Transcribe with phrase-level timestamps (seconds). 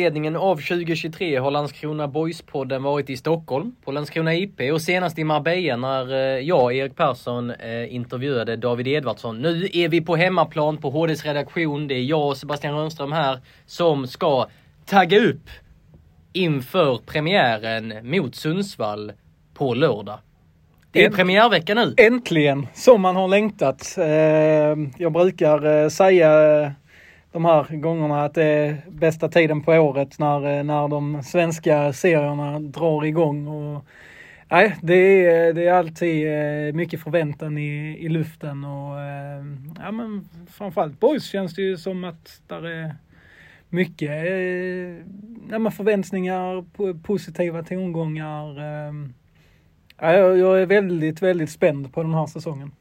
[0.00, 5.18] Under inledningen av 2023 har Landskrona Boys-podden varit i Stockholm på Landskrona IP och senast
[5.18, 6.18] i Marbella när eh,
[6.48, 9.38] jag, Erik Persson, eh, intervjuade David Edvardsson.
[9.42, 11.88] Nu är vi på hemmaplan på HDs redaktion.
[11.88, 14.46] Det är jag och Sebastian Rönnström här som ska
[14.86, 15.50] tagga upp
[16.32, 19.12] inför premiären mot Sundsvall
[19.54, 20.18] på lördag.
[20.92, 21.94] Det är premiärvecka nu.
[21.96, 23.94] Äntligen, som man har längtat.
[23.98, 24.06] Eh,
[24.98, 26.30] Jag brukar säga
[27.32, 31.92] de här gångerna att det är bästa tiden på året när, eh, när de svenska
[31.92, 33.46] serierna drar igång.
[33.48, 33.84] Och,
[34.48, 39.44] nej, det är, det är alltid eh, mycket förväntan i, i luften och eh,
[39.78, 42.94] ja, men framförallt boys känns det ju som att där är
[43.68, 44.10] mycket
[45.50, 46.64] ja, men förväntningar,
[47.02, 48.60] positiva tongångar.
[50.00, 52.72] Ja, jag är väldigt, väldigt spänd på den här säsongen.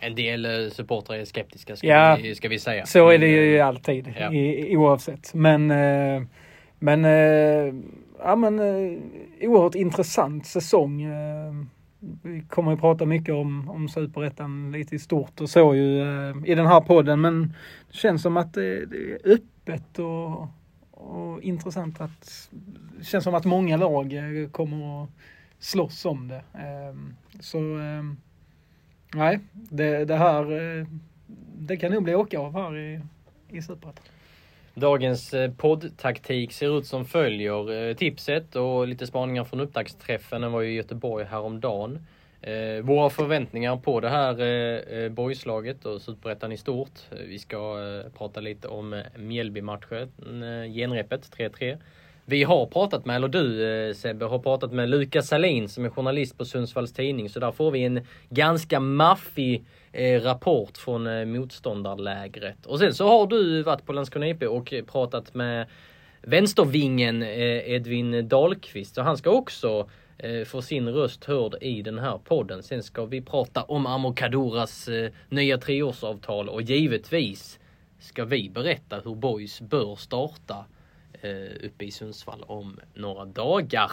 [0.00, 2.18] En del eh, supportrar är skeptiska ska, Ja.
[2.22, 2.86] vi, ska vi säga.
[2.86, 4.32] Så är det ju eh, alltid ja.
[4.32, 5.34] i, oavsett.
[5.34, 6.22] Men, eh,
[6.78, 7.04] men,
[8.18, 8.60] ja, men
[9.40, 11.06] oerhört intressant säsong.
[12.22, 16.00] Vi kommer att prata mycket om, om superettan lite i stort och så ju
[16.46, 17.20] i den här podden.
[17.20, 17.54] Men
[17.90, 20.48] det känns som att det, det är öppet och,
[20.90, 22.48] och intressant att
[22.98, 24.14] det känns som att många lag
[24.52, 25.10] kommer att
[25.58, 26.42] slåss om det.
[27.40, 27.58] Så
[29.14, 30.86] nej, det, det här eh,
[31.58, 33.00] det kan nog bli åka av här i,
[33.48, 34.04] i Superettan.
[34.74, 37.72] Dagens eh, poddtaktik ser ut som följer.
[37.72, 40.40] Eh, tipset och lite spaningar från upptaktsträffen.
[40.40, 42.06] Den var ju i Göteborg häromdagen.
[42.42, 44.40] Eh, våra förväntningar på det här
[44.94, 47.00] eh, boyslaget och superettan i stort.
[47.26, 51.78] Vi ska eh, prata lite om Mjällbymatchen, Mjällby-matchen, eh, genrepet 3-3.
[52.30, 55.90] Vi har pratat med, eller du eh, Sebbe, har pratat med Lukas Salin som är
[55.90, 57.28] journalist på Sundsvalls Tidning.
[57.28, 62.66] Så där får vi en ganska maffig eh, rapport från eh, motståndarlägret.
[62.66, 65.66] Och sen så har du varit på Landskrona IP och pratat med
[66.22, 68.94] vänstervingen eh, Edvin Dahlqvist.
[68.94, 69.88] Så han ska också
[70.18, 72.62] eh, få sin röst hörd i den här podden.
[72.62, 77.58] Sen ska vi prata om Amokadoras eh, nya treårsavtal och givetvis
[77.98, 80.64] ska vi berätta hur Boys bör starta
[81.22, 83.90] Eh, uppe i Sundsvall om några dagar.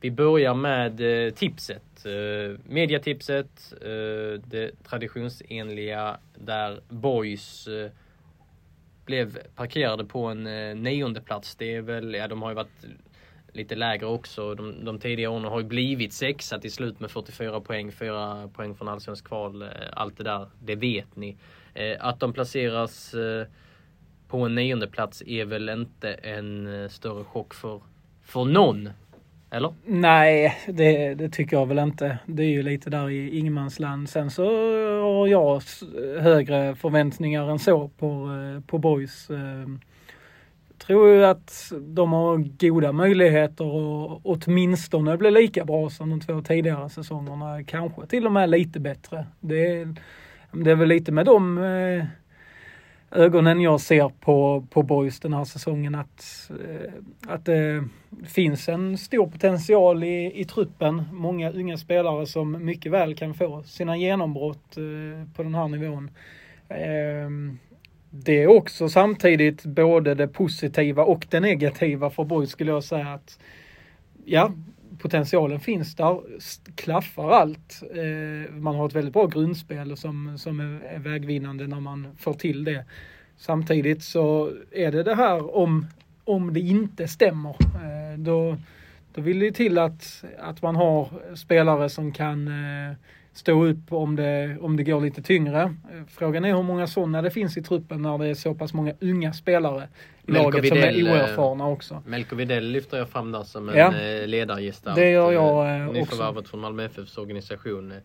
[0.00, 2.06] Vi börjar med eh, tipset.
[2.06, 3.74] Eh, mediatipset.
[4.44, 7.68] Det traditionsenliga där Boys
[9.04, 10.44] blev parkerade på en
[10.82, 11.56] nionde plats.
[11.56, 12.84] Det är väl, ja de har ju varit
[13.52, 14.54] lite lägre också.
[14.54, 18.74] De, de tidigare åren har ju blivit sexa till slut med 44 poäng, 4 poäng
[18.74, 19.64] från allsvensk kval.
[19.92, 21.36] Allt det där, det vet ni.
[21.98, 23.14] Att de placeras
[24.32, 27.80] på en nionde plats är väl inte en eh, större chock för,
[28.22, 28.88] för någon?
[29.50, 29.74] Eller?
[29.84, 32.18] Nej, det, det tycker jag väl inte.
[32.26, 34.08] Det är ju lite där i ingenmansland.
[34.08, 34.44] Sen så
[35.02, 35.62] har jag
[36.20, 39.30] högre förväntningar än så på, eh, på boys.
[39.30, 39.68] Eh,
[40.86, 46.42] tror ju att de har goda möjligheter att åtminstone bli lika bra som de två
[46.42, 47.64] tidigare säsongerna.
[47.64, 49.26] Kanske till och med lite bättre.
[49.40, 49.94] Det är,
[50.52, 52.04] det är väl lite med dem eh,
[53.12, 56.92] ögonen jag ser på, på boys den här säsongen att, eh,
[57.28, 57.84] att det
[58.26, 61.02] finns en stor potential i, i truppen.
[61.12, 66.10] Många unga spelare som mycket väl kan få sina genombrott eh, på den här nivån.
[66.68, 67.58] Ehm,
[68.10, 73.08] det är också samtidigt både det positiva och det negativa för boys skulle jag säga
[73.08, 73.38] att
[74.24, 74.52] ja,
[75.02, 76.20] potentialen finns där,
[76.74, 77.82] klaffar allt.
[77.94, 82.64] Eh, man har ett väldigt bra grundspel som, som är, vägvinnande när man får till
[82.64, 82.84] det.
[83.36, 85.86] Samtidigt så är det det här om,
[86.24, 87.50] om det inte stämmer.
[87.50, 88.56] Eh, då,
[89.14, 92.96] då vill det ju till att, att man har spelare som kan eh,
[93.32, 95.62] stå upp om det, om det går lite tyngre.
[95.62, 98.74] Eh, Frågan är hur många sådana det finns i truppen när det är så pass
[98.74, 99.88] många unga spelare
[100.26, 102.02] i laget som är eh, oerfarna också.
[102.06, 103.94] Melko Widell lyfter jag fram där som en Ja.
[103.98, 104.26] ja.
[104.26, 104.96] ledargestalt.
[104.96, 106.00] Det gör jag, eh, också.
[106.00, 107.92] Nyförvärvat från Malmö FFs organisation.
[107.92, 107.98] Eh,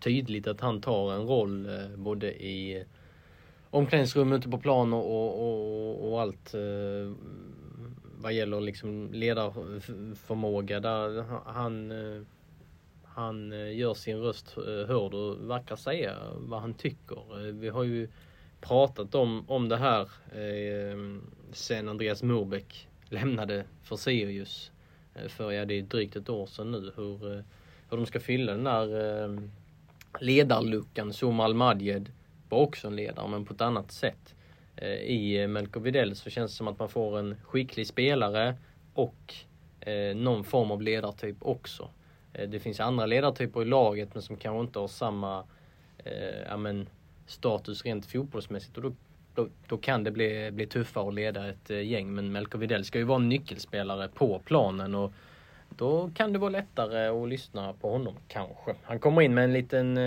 [0.00, 2.84] Tydligt att han tar en roll eh, både i
[3.70, 7.12] omklädningsrum, ute på plan och, och, och, allt eh,
[8.20, 10.80] vad gäller liksom ledarförmåga.
[10.80, 12.22] Där han, eh,
[13.18, 17.46] han eh, gör sin röst eh, hörd och verkar säga vad han tycker.
[17.46, 18.08] Eh, vi har ju
[18.60, 21.18] pratat om, om det här eh,
[21.52, 24.72] sen Andreas Morbäck lämnade för Sirius
[25.28, 27.18] för, ja det är drygt ett år sedan nu, hur,
[27.90, 29.40] hur de ska fylla den där eh,
[30.20, 31.12] ledarluckan.
[31.12, 32.12] Zuma Al-Madjed
[32.48, 34.34] var också en ledare men på ett annat sätt.
[34.76, 38.56] Eh, I Melko Videll så känns det som att man får en skicklig spelare
[38.94, 39.34] och
[39.80, 41.90] eh, någon form av ledartyp också.
[42.32, 45.44] Eh, det finns andra ledartyper i laget men som kanske inte har samma
[46.04, 46.88] eh, ja, men,
[47.26, 48.92] status rent fotbollsmässigt och då,
[49.34, 52.14] då, då, kan det bli, bli tuffare att leda ett eh, gäng.
[52.14, 55.12] Men Melko Videll ska ju vara en nyckelspelare på planen och
[55.68, 58.74] då kan det vara lättare att lyssna på honom kanske.
[58.82, 59.98] Han kommer in med en liten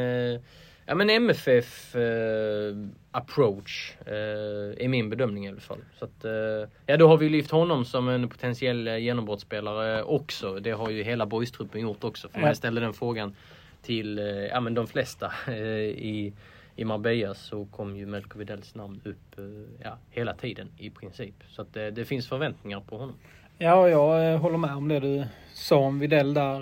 [0.86, 2.76] ja, men MFF eh,
[3.12, 5.80] approach eh, är min bedömning i alla fall.
[6.00, 10.60] Så att, eh, ja, då har vi lyft honom som en potentiell eh, genombrottsspelare också.
[10.60, 12.30] Det har ju hela boystruppen gjort också.
[12.30, 12.48] För ja.
[12.48, 13.36] jag ställde den frågan
[13.82, 16.34] till eh, ja, men de flesta eh, i,
[16.76, 19.40] i Marbella så kom ju Melko Vidells namn upp
[19.84, 21.36] ja, hela tiden i princip.
[21.50, 23.16] Så att det finns förväntningar på honom.
[23.58, 26.62] Ja, jag håller med om det du sa om Videll där.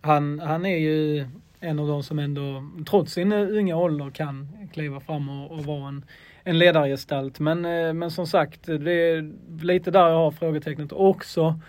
[0.00, 1.26] Han, han är ju
[1.60, 5.64] en av de som ändå, trots sin eh, unga ålder, kan kliva fram och, och
[5.64, 6.04] vara en,
[6.44, 7.40] en ledargestalt.
[7.40, 9.32] Men, eh, men som sagt, det är
[9.64, 11.60] lite där jag har frågetecknet också.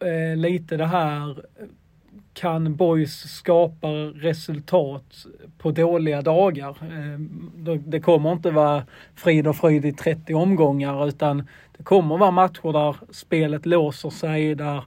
[0.00, 1.44] Eh, lite det här,
[2.34, 5.26] kan Boys skapa resultat
[5.58, 6.76] på dåliga dagar?
[6.82, 7.18] Eh,
[7.78, 12.72] det kommer inte vara frid och fröjd i 30 omgångar utan det kommer vara matcher
[12.72, 14.84] där spelet låser sig, där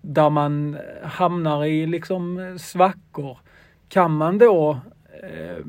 [0.00, 3.38] där man hamnar i liksom svackor.
[3.88, 4.78] Kan man då
[5.22, 5.64] eh,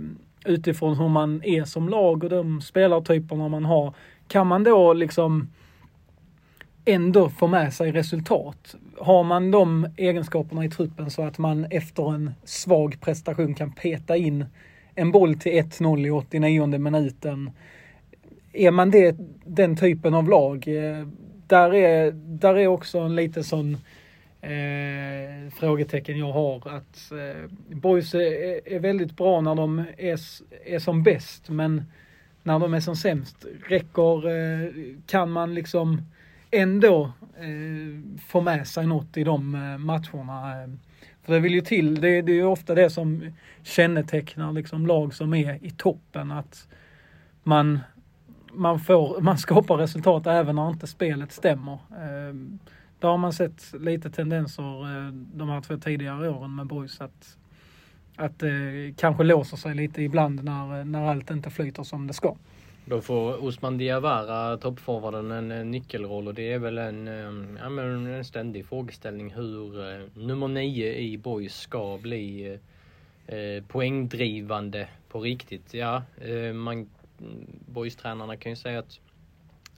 [0.46, 3.94] utifrån hur man är som lag och de spelartyperna man har,
[4.28, 5.50] kan man då liksom
[6.86, 8.76] ändå få med sig resultat?
[9.00, 14.18] Har man de egenskaperna i truppen så att man efter en svag prestation kan peta
[14.18, 14.46] in
[14.96, 17.52] en boll till 1-0 i 89 minuten.
[18.54, 21.08] Är man det, den typen av lag, eh,
[21.48, 23.78] där är, där är också en lite sån
[24.42, 26.56] eh, frågetecken jag har.
[26.56, 30.20] Att eh, boys är, är, väldigt bra när de är,
[30.66, 31.86] är som bäst men
[32.44, 34.72] när de är som sämst, räcker, eh,
[35.06, 36.02] kan man liksom
[36.52, 40.64] ändå eh, få med sig något i de eh, matcherna?
[40.64, 40.70] Eh,
[41.24, 43.34] för det vill ju till, det, det är ju ofta det som
[43.64, 46.68] kännetecknar liksom lag som är i toppen, att
[47.44, 47.80] man,
[48.54, 51.74] man, får, man skapar resultat även när inte spelet stämmer.
[51.74, 52.34] Eh,
[53.02, 57.38] där har man sett lite tendenser eh, de här två tidigare åren med Boys att,
[58.16, 62.14] att det kanske låser sig lite ibland när, eh, när allt inte flyter som det
[62.14, 62.36] ska.
[62.86, 67.08] Då får Osman Diawara, toppforwarden, en nyckelroll och det är väl en,
[67.62, 72.58] ja, men en ständig frågeställning hur nummer nio i Boys ska bli
[73.28, 75.74] eh, poängdrivande på riktigt.
[75.74, 76.90] Ja, eh, man,
[77.66, 79.00] Boys-tränarna kan ju säga att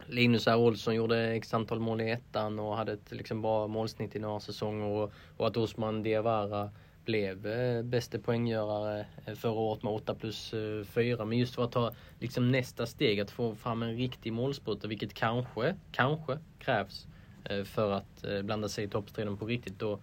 [0.08, 0.56] Linus R.
[0.56, 4.40] Olsson gjorde x antal mål i ettan och hade ett liksom bra målsnitt i några
[4.40, 6.70] säsonger och, och att Osman Diawara
[7.06, 11.26] blev eh, bäste poänggörare eh, förra året med 8 plus eh, 4.
[11.26, 15.14] Men just för att ta liksom nästa steg, att få fram en riktig målspruta, vilket
[15.14, 17.08] kanske, kanske krävs
[17.44, 19.80] eh, för att eh, blanda sig i toppstriden på riktigt.
[19.80, 20.00] Då,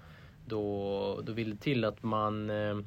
[0.46, 2.78] då, då vill det till att man eh,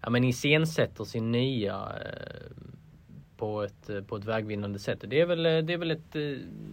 [0.00, 2.50] ja, men iscensätter sin nya eh,
[3.40, 5.04] på ett, eh, på ett vägvinnande sätt.
[5.06, 6.22] Det är väl, eh, det är väl ett, eh,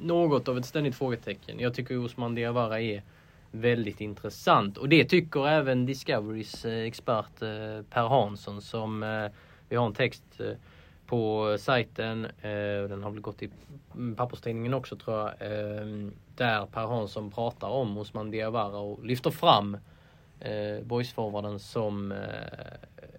[0.02, 1.60] något av ett ständigt frågetecken.
[1.60, 3.04] Jag tycker Osman Diawara är
[3.52, 7.40] väldigt intressant och det tycker även Discoverys expert
[7.90, 9.00] Per Hansson som
[9.70, 10.24] vi har en text
[11.06, 12.28] på sajten,
[12.90, 13.50] den har väl gått i
[14.18, 15.32] papperstidningen också tror jag,
[16.36, 19.78] där Per Hansson pratar om Osman Diawara och lyfter fram
[20.40, 22.14] eh, boysforwarden som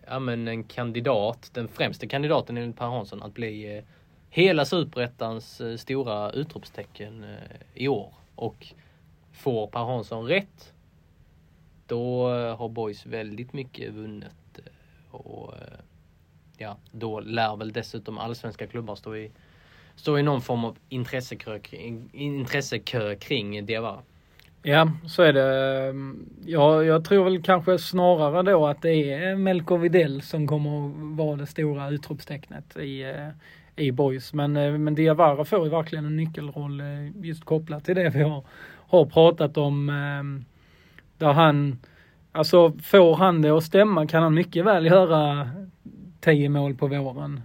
[0.09, 3.85] ja, men en kandidat, den främste kandidaten enligt Per Hansson att bli eh,
[4.31, 8.15] hela superettans eh, stora utropstecken eh, i år.
[8.35, 8.67] Och
[9.33, 10.73] får Per Hansson rätt,
[11.87, 14.61] då har Boys väldigt mycket vunnet.
[15.11, 15.55] Och
[16.57, 19.31] ja, då lär väl dessutom allsvenska klubbar stå i,
[19.97, 21.61] stå i någon form av intressekö,
[22.13, 24.03] intressekö kring Diawara.
[24.63, 25.95] Ja, så är det.
[26.47, 31.17] Ja, jag tror väl kanske snarare då att det är Melko Videll som kommer att
[31.17, 33.29] vara det stora utropstecknet i, eh,
[33.77, 34.33] i Boys.
[34.33, 36.87] Men, eh, men Diawara får ju verkligen en nyckelroll eh,
[37.23, 38.45] just kopplat till det vi har,
[38.89, 39.87] har pratat om.
[41.19, 41.79] Där han,
[42.33, 45.51] alltså får han det att stämma kan han mycket väl göra
[46.21, 47.41] tio mål på våren.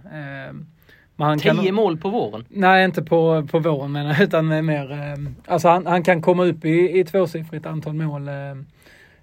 [1.16, 2.44] Men Tio kan, mål på våren?
[2.48, 4.92] Nej, inte på, på våren jag, utan mer...
[4.92, 4.98] Eh,
[5.46, 8.34] alltså han, han kan komma upp i, i tvåsiffrigt antal mål eh,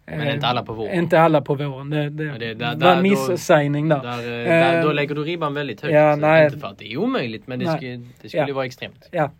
[0.06, 0.94] Men inte alla på våren.
[1.00, 1.90] Inte alla på våren.
[1.90, 4.00] Det, det, det- där- var en missägning där.
[4.04, 5.94] Där, eh, där, då lägger du ribban väldigt högt.
[5.94, 6.46] ja, nej.
[6.46, 7.76] Inte för att det är omöjligt, men det, Nej.
[7.78, 8.54] skulle, det skulle Ja.
[8.54, 9.10] vara extremt.
[9.12, 9.32] Ja,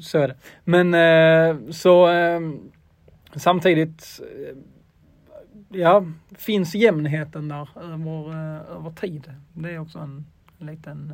[0.00, 0.34] så är det.
[0.64, 2.40] Men eh, så eh,
[3.36, 4.20] samtidigt,
[5.68, 6.04] ja,
[6.38, 8.34] finns jämnheten där över,
[8.76, 9.32] över tid?
[9.52, 10.26] Det är också en
[10.58, 11.12] liten,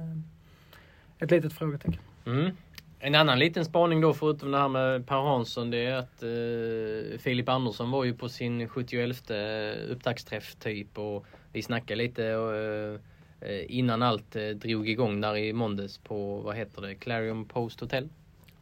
[1.19, 2.01] ett litet frågetecken.
[2.27, 2.51] Mm.
[2.99, 7.19] En annan liten spaning då förutom det här med Per Hansson det är att eh,
[7.19, 9.31] Filip Andersson var ju på sin 71
[9.89, 15.53] upptaktsträff typ och vi snackade lite eh, eh, innan allt eh, drog igång där i
[15.53, 18.09] måndags på, vad heter det, Clarion Post Hotel.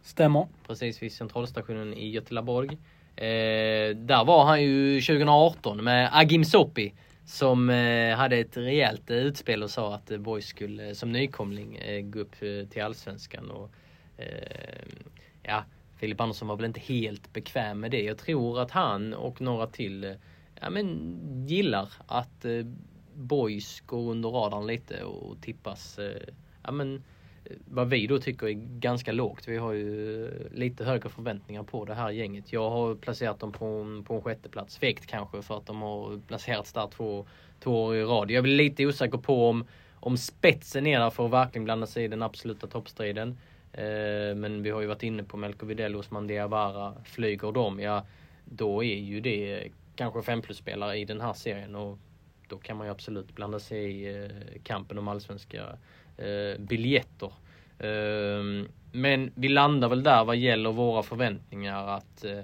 [0.03, 0.47] Stämmer.
[0.67, 2.69] Precis vid centralstationen i Göteborg.
[3.17, 6.93] Eh, där var han ju 2018 med Agim Sopi
[7.25, 11.79] som eh, hade ett rejält eh, utspel och sa att eh, Boys skulle som nykomling
[12.11, 12.35] gå upp
[12.71, 13.51] till Allsvenskan.
[13.51, 13.71] Och,
[15.43, 15.65] ja,
[15.97, 18.03] Filip Andersson var väl inte helt bekväm med det.
[18.03, 20.17] Jag tror att han och några till
[20.61, 22.67] ja, men, gillar att eh,
[23.15, 25.99] Boys går under radarn lite och tippas
[26.63, 27.03] ja, men,
[27.65, 29.49] vad vi då tycker är ganska lågt.
[29.49, 32.53] Vi har ju lite högre förväntningar på det här gänget.
[32.53, 34.79] Jag har placerat dem på en, på en sjätteplats.
[34.79, 37.27] Fegt kanske för att de har placerats där två,
[37.61, 38.31] två år i rad.
[38.31, 42.05] Jag blir lite osäker på om, om spetsen är där för att verkligen blanda sig
[42.05, 43.39] i den absoluta toppstriden.
[43.73, 46.95] Eh, men vi har ju varit inne på Melko Videll, Osman Diawara.
[47.05, 48.07] Flyger de, ja
[48.45, 51.77] då är ju det kanske fem plus-spelare i den här serien.
[51.77, 51.99] Och
[52.49, 54.31] då kan man ju absolut blanda sig i eh,
[54.63, 55.79] kampen om allsvenska
[56.17, 57.33] eh, biljetter.
[57.83, 62.39] Ehm, men vi landar väl där vad gäller våra förväntningar att eh,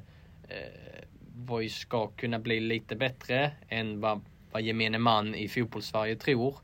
[0.49, 1.04] eh,
[1.37, 4.21] Voi ska kunna bli lite bättre än vad,
[4.52, 6.54] vad gemene man i fotbollssverige tror.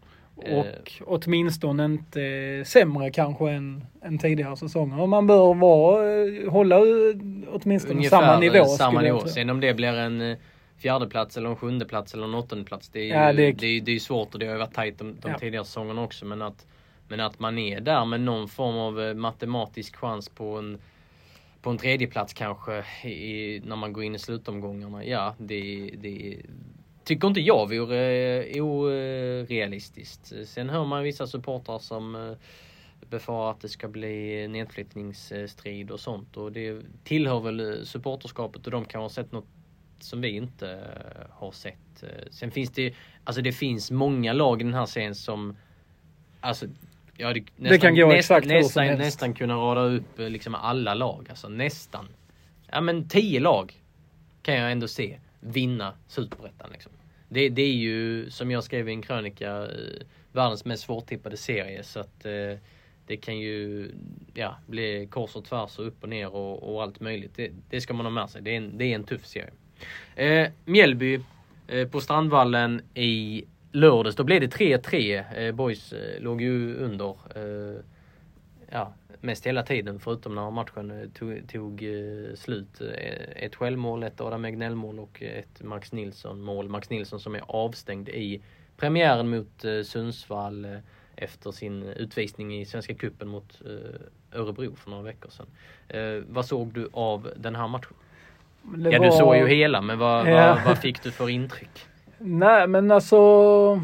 [0.45, 0.66] Eh, Och
[1.04, 5.07] åtminstone inte sämre kanske än, än tidigare säsonger.
[5.07, 6.78] Man bör vara, hålla
[7.52, 8.64] åtminstone Ungefär samma nivå.
[8.64, 9.21] samma nivå.
[9.21, 10.37] Sen om det blir en
[10.78, 12.88] fjärdeplats eller en sjundeplats eller en åttondeplats.
[12.88, 13.52] Det är ju Ja, det...
[13.52, 15.38] det- är, det är svårt och det har ju varit tajt de, de Ja.
[15.38, 16.25] tidigare säsongerna också.
[16.25, 16.66] Men att,
[17.16, 20.78] men att man är där med någon form av eh, matematisk chans på en
[21.62, 25.04] på en tredje plats kanske i, när man går in i slutomgångarna.
[25.04, 26.42] Ja, det, det
[27.04, 30.33] tycker inte jag vore eh, orealistiskt.
[30.47, 32.33] Sen hör man vissa supportrar som eh,
[33.11, 36.37] befarar att det ska bli nedflyttningsstrid och sånt.
[36.37, 39.49] Och det tillhör väl supporterskapet och de kan ha sett något
[39.99, 40.90] som vi inte
[41.30, 42.04] har sett.
[42.30, 42.94] Sen finns det,
[43.25, 45.56] alltså det finns många lag i den här serien som,
[46.40, 46.66] alltså
[47.16, 48.99] Ja, det, nästan, kan gå nästan, exakt nästan, helst.
[48.99, 51.26] nästan kunna rada upp eh, liksom alla lag.
[51.30, 52.09] Alltså nästan.
[52.71, 53.73] Ja men tio lag
[54.42, 56.71] kan jag ändå se vinna Superettan.
[56.73, 56.92] Liksom.
[57.28, 59.68] Det, det är ju, som jag skrev i en krönika, eh,
[60.33, 61.83] världens mest svårtippade serie.
[61.83, 62.59] Så att eh,
[63.06, 63.90] det kan ju
[64.35, 67.33] ja, bli kors och tvärs och upp och ner och, och allt möjligt.
[67.37, 68.42] Det, det ska man ha med sig.
[68.42, 69.50] Det är en, det är en tuff serie.
[70.16, 71.21] Eh, Mjällby
[71.68, 73.44] eh, på Strandvallen i
[73.75, 74.16] lördags.
[74.16, 75.25] Då blev det 3-3.
[75.38, 77.16] Eh, Boys eh, låg ju under.
[77.37, 77.81] Eh,
[78.71, 81.85] ja, mest hela tiden förutom när matchen tog, tog
[82.35, 82.81] slut.
[83.37, 86.69] Ett självmål, ett Adam Egnell-mål och ett Max Nilsson-mål.
[86.69, 88.40] Max Nilsson som är avstängd i
[88.76, 90.66] premiären mot Sundsvall
[91.16, 93.61] efter sin utvisning i Svenska Cupen mot
[94.33, 95.47] Örebro för några veckor sedan.
[96.28, 97.95] Vad såg du av den här matchen?
[98.62, 100.35] Det ja, var- du såg ju hela, men vad, Ja.
[100.54, 101.87] vad, vad fick du för intryck?
[102.18, 103.80] Nej men alltså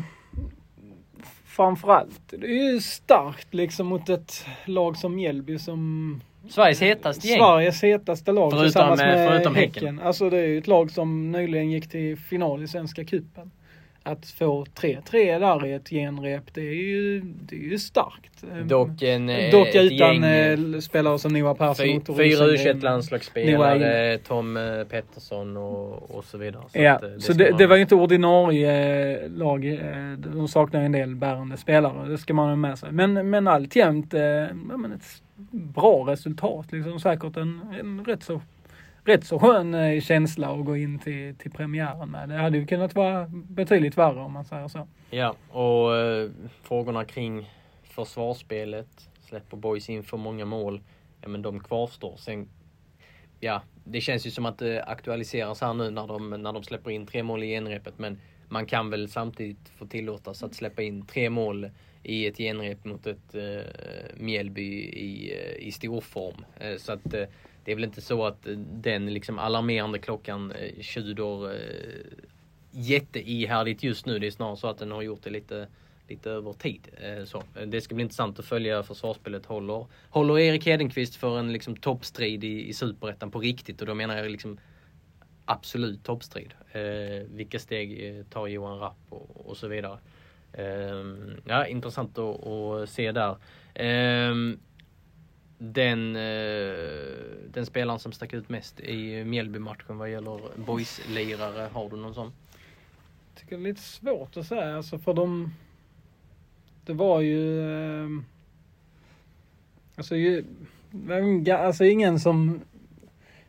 [1.44, 7.38] framförallt, det är ju starkt liksom mot ett lag som Mjällby som Sveriges hetaste gäng.
[7.38, 9.72] Sveriges hetaste lag Förutom, tillsammans eh, med förutom häcken.
[9.72, 10.06] Häcken.
[10.06, 13.50] Alltså det är ju ett lag som nyligen gick till final i Svenska cupen.
[14.10, 18.44] Att få 3-3 där i ett genrep, det är ju, det är ju starkt.
[18.52, 22.80] Eh, Dock, en, eh, Dock utan gäng, eh, spelare som Noah Persson, Fy, fyra u
[22.80, 26.62] landslagsspelare Tom eh, Pettersson och, och så vidare.
[26.72, 29.80] Så Ja, eh, så det, man- det var ju inte ordinarie lag.
[30.18, 32.08] De saknar en del bärande spelare.
[32.08, 32.92] Det ska man ha med sig.
[32.92, 36.72] Men, men alltjämt ja, men ett bra resultat.
[36.72, 38.40] Liksom säkert en, en rätt så
[39.04, 42.28] rätt så skön eh, känsla att gå in till, till premiären med.
[42.28, 44.88] Det hade ju kunnat vara betydligt värre om man säger så.
[45.10, 46.30] Ja, och eh,
[46.62, 47.50] frågorna kring
[47.82, 49.10] försvarsspelet.
[49.20, 50.80] Släpper boys in för många mål?
[51.20, 52.16] Ja, men de kvarstår.
[52.16, 52.48] Sen,
[53.40, 56.90] ja, det känns ju som att det aktualiseras här nu när de, när de släpper
[56.90, 57.98] in tre mål i genrepet.
[57.98, 61.70] Men man kan väl samtidigt få tillåtas att släppa in tre mål
[62.02, 63.72] i ett genrep mot ett eh,
[64.16, 66.44] Mjällby i, eh, i storform.
[66.60, 67.24] Eh, så att eh,
[67.70, 72.04] det är väl inte så att den liksom alarmerande klockan eh, tjuder eh,
[72.70, 74.18] jätteihärdigt just nu.
[74.18, 75.68] Det är snarare så att den har gjort det lite,
[76.08, 76.88] lite över tid.
[77.00, 79.46] Eh, så, det ska bli intressant att följa försvarsspelet.
[79.46, 83.80] Håller, håller Erik Hedenqvist för en liksom toppstrid i, i Superettan på riktigt?
[83.80, 84.58] Och då menar jag liksom
[85.44, 86.54] absolut toppstrid.
[86.72, 89.98] Eh, vilka steg tar Johan Rapp och, och så vidare.
[90.52, 91.04] Eh,
[91.44, 93.36] ja, intressant att, att se där.
[93.74, 94.34] Eh,
[95.62, 96.72] den, eh,
[97.50, 102.32] den spelaren som stack ut mest i Mjällby-matchen vad gäller boys-lirare, har du någon sån?
[103.34, 105.54] Jag tycker det är lite svårt att säga, alltså för de...
[106.84, 107.60] Det var ju...
[108.04, 108.08] Eh,
[109.96, 110.44] alltså, ju,
[111.52, 112.60] alltså ingen som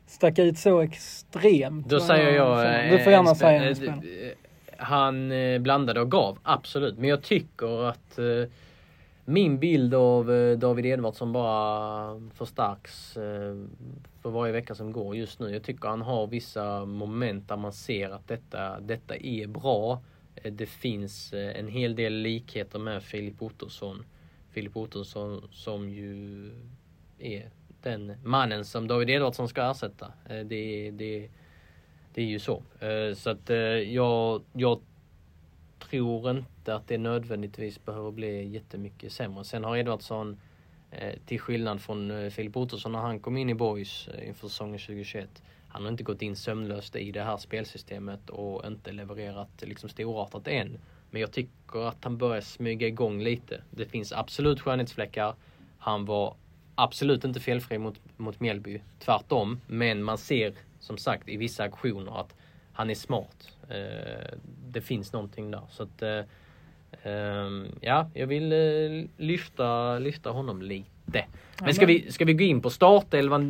[0.08, 1.90] stack ut så extremt.
[1.90, 2.92] Då säger jag...
[2.92, 4.34] Du får gärna säga en spelare.
[4.78, 6.98] Han blandade och gav, absolut.
[6.98, 8.20] Men jag tycker att
[9.32, 13.56] min bild av eh, David Edvardsson bara förstärks eh,
[14.22, 15.50] för varje vecka som går just nu.
[15.50, 20.02] Jag tycker han har vissa moment där man ser att detta, detta är bra.
[20.36, 24.06] Eh, det finns en hel del likheter med Filip Ottosson.
[24.52, 26.52] Filip Ottosson som ju
[27.20, 27.50] är
[27.82, 30.12] den mannen som David Edvardsson ska ersätta.
[30.28, 31.30] Det, det,
[32.14, 32.64] det är ju så.
[33.16, 33.50] Så att
[33.88, 34.82] jag, jag
[35.90, 39.44] tror inte att det nödvändigtvis behöver bli jättemycket sämre.
[39.44, 40.40] Sen har Edvardsson,
[40.92, 44.48] eh, till skillnad från eh, Filip Ottosson när han kom in i Boys eh, inför
[44.48, 49.50] säsongen 2021, han har inte gått in sömlöst i det här spelsystemet och inte levererat
[49.62, 50.80] liksom storartat än.
[51.12, 53.62] Men jag tycker att han börjar smyga igång lite.
[53.70, 55.36] Det finns absolut skönhetsfläckar.
[55.78, 56.36] Han var
[56.76, 58.82] absolut inte felfri mot, mot Mjällby.
[59.00, 59.62] Tvärtom.
[59.68, 62.36] Men man ser som sagt i vissa aktioner att
[62.74, 63.50] han är smart.
[63.72, 64.38] Eh,
[64.68, 65.62] det finns någonting där.
[65.70, 66.22] Så att, eh,
[67.04, 71.26] ehm, ja, jag vill eh, lyfta, lyfta honom lite.
[71.62, 73.50] Men ska vi, ska vi gå in på startelvan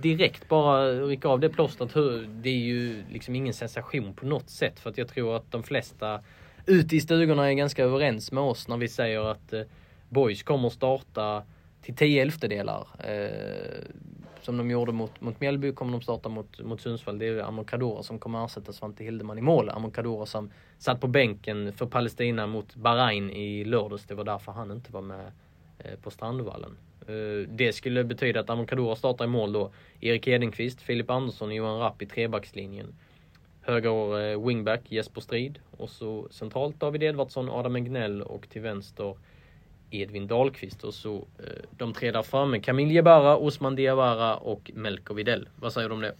[0.00, 1.94] direkt bara rycka av det plåstret?
[2.28, 5.62] Det är ju liksom ingen sensation på något sätt för att jag tror att de
[5.62, 6.20] flesta
[6.66, 9.54] ute i stugorna är ganska överens med oss när vi säger att
[10.08, 11.42] Boys kommer starta
[11.82, 12.86] till 10 elftedelar
[14.42, 17.18] som de gjorde mot, mot Mjällby kommer de starta mot, mot Sundsvall.
[17.18, 19.70] Det är Amokadora som kommer ersätta Svante Hildeman i mål.
[19.70, 24.04] Amokadora som satt på bänken för Palestina mot Bahrain i lördags.
[24.04, 25.32] Det var därför han inte var med
[25.78, 26.76] eh, på Strandvallen.
[27.06, 29.72] Eh, det skulle betyda att Amokadora startar i mål då.
[30.00, 32.94] Erik Edenqvist, Filip Andersson och Johan Rapp i trebackslinjen.
[33.60, 39.16] Höger eh, wingback Jesper Strid och så centralt David Edvardsson, Adam Egnell och till vänster
[39.94, 41.44] Edvin Dahlqvist och så eh,
[41.76, 42.60] de tre där framme.
[42.60, 45.48] Camille Jebara, Osman Diawara och Melko Videll.
[45.56, 46.14] Vad säger du om det?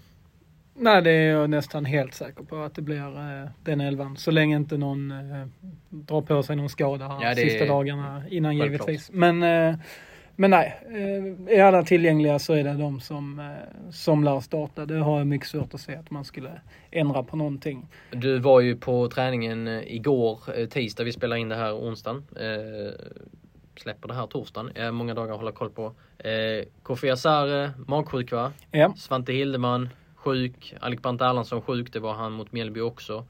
[0.74, 4.16] Nej, det är jag nästan helt säker på att det blir eh, den elvan.
[4.16, 5.46] Så länge inte någon eh,
[5.88, 8.88] drar på sig någon skada här ja, sista dagarna innan självklart.
[8.88, 9.11] givetvis.
[9.12, 9.74] Men, eh,
[10.37, 14.87] men nej, eh, är alla tillgängliga så är det de som, eh, som lär starta.
[14.87, 17.87] Det har jag mycket svårt att se att man skulle ändra på någonting.
[18.11, 22.24] Du var ju på träningen eh, igår, tisdag, vi spelar in det här onsdagen
[23.76, 24.70] släpper det här torsdagen.
[24.74, 25.92] Eh, många dagar att hålla koll på.
[26.18, 28.52] Eh, Kofi Asare, magsjuk va?
[28.70, 28.94] Ja.
[28.96, 30.74] Svante Hildeman, sjuk.
[30.80, 33.24] Alec Brandt Erlandsson sjuk, det var han mot Mjällby också.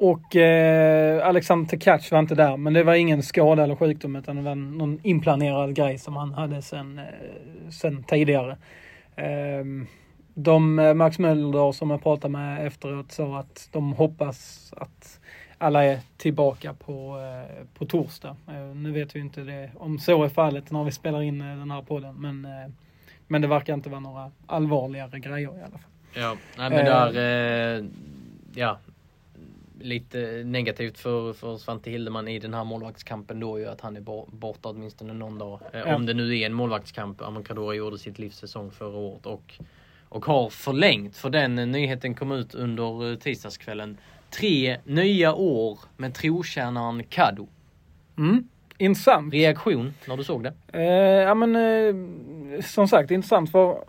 [0.00, 4.36] Och eh, Alexander Tekac var inte där, men det var ingen skada eller sjukdom utan
[4.36, 8.56] det var någon inplanerad grej som han hade sen, eh, sen tidigare.
[9.16, 9.88] Ehm, eh,
[10.34, 15.19] de Max Möller som jag pratade med efteråt sa att de hoppas att
[15.60, 18.36] alla är tillbaka på, eh, på torsdag.
[18.48, 21.56] Eh, nu vet vi inte det, om så är fallet när vi spelar in eh,
[21.58, 22.48] den här podden, men,
[23.26, 25.90] men det verkar inte vara några allvarligare grejer i alla fall.
[26.14, 27.90] Ja, nej, men där,
[28.54, 28.78] ja,
[29.80, 34.00] lite negativt för, för Svante Hildeman i den här målvaktskampen då ju att han är
[34.30, 35.60] borta åtminstone någon dag.
[35.72, 35.94] Ja.
[35.94, 37.22] Om det nu är en målvaktskamp.
[37.22, 37.44] Amon
[37.76, 39.54] gjorde sitt livs säsong förra året och,
[40.08, 41.16] och har förlängt.
[41.16, 43.96] För den nyheten kom ut under tisdagskvällen
[44.30, 47.48] tre nya år med trotjänaren Kado.
[48.18, 48.48] Mm.
[48.80, 49.34] Intressant.
[49.34, 50.52] Reaktion när du såg det?
[50.72, 50.82] Eh,
[51.28, 51.94] ja men eh,
[52.62, 53.84] som sagt intressant för,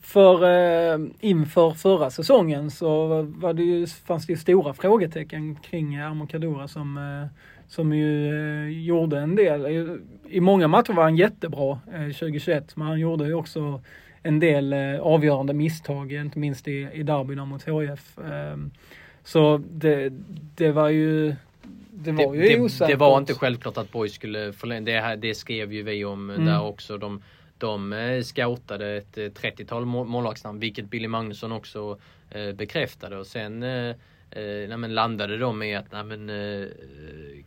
[0.00, 5.96] för eh, inför förra säsongen så var det ju, fanns det ju stora frågetecken kring
[5.96, 9.66] Armand Kadura som, eh, som ju eh, gjorde en del.
[9.66, 13.82] I, I många matcher var han jättebra 2021 eh, men han gjorde ju också
[14.22, 18.18] en del avgörande misstag, inte minst i, i derbyna mot HIF.
[19.24, 20.12] Så det,
[20.54, 21.34] det var ju
[22.04, 22.88] det var ju osäkert.
[22.88, 24.80] Det var inte självklart att Boys skulle förlänga.
[24.80, 26.46] Det, det skrev ju vi om mm.
[26.46, 26.98] där också.
[26.98, 27.22] De,
[27.58, 31.98] de eh, scoutade ett 30-tal eh, målvaktsnamn, vilket Billy Magnusson också
[32.30, 33.16] eh, bekräftade.
[33.16, 33.88] Och sen eh,
[34.30, 36.68] eh, men landade de i att nej, men, eh,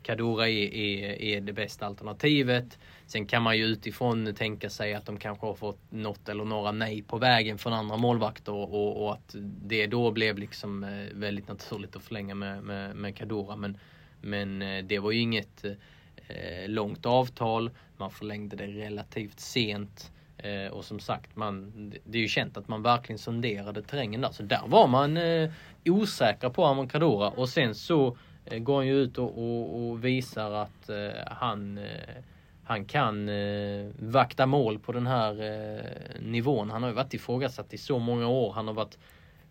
[0.04, 2.78] Kadura är, är, är det bästa alternativet.
[3.08, 6.72] Sen kan man ju utifrån tänka sig att de kanske har fått något eller några
[6.72, 11.48] nej på vägen från andra målvakter och, och att det då blev liksom eh, väldigt
[11.48, 13.56] naturligt att förlänga med, med, med Kadura.
[13.56, 13.78] Men,
[14.22, 15.66] men eh, det var ju inget
[16.28, 17.72] eh, långt avtal.
[17.98, 20.12] Man förlängde det relativt sent.
[20.38, 21.72] Eh, och som sagt, man,
[22.06, 24.32] det är ju känt att man verkligen sonderade terrängen där.
[24.32, 25.50] Så där var man eh,
[25.86, 30.52] osäker på Amonkadora och sen så eh, går han ju ut och, och, och visar
[30.52, 32.24] att eh, han, eh,
[32.68, 36.70] han kan eh, vakta mål på den här eh, nivån.
[36.70, 38.54] Han har ju varit ifrågasatt i så många år.
[38.54, 38.98] Han har varit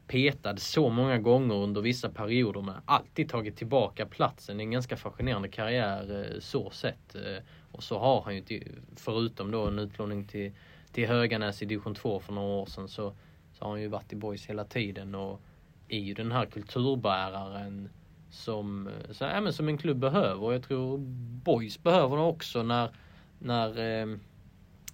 [0.06, 4.56] petad så många gånger under vissa perioder men alltid tagit tillbaka platsen.
[4.56, 7.14] Det är en ganska fascinerande karriär eh, så sett.
[7.14, 7.42] Eh.
[7.72, 8.62] Och så har han ju,
[8.96, 10.52] förutom då en utlåning till
[10.96, 13.14] till Höganäs i division 2 för några år sedan så,
[13.52, 15.40] så har han ju varit i boys hela tiden och
[15.88, 17.88] är ju den här kulturbäraren
[18.30, 20.42] som, så, ja, men som en klubb behöver.
[20.42, 20.98] Och jag tror
[21.44, 22.90] boys behöver det också när,
[23.38, 24.16] när eh,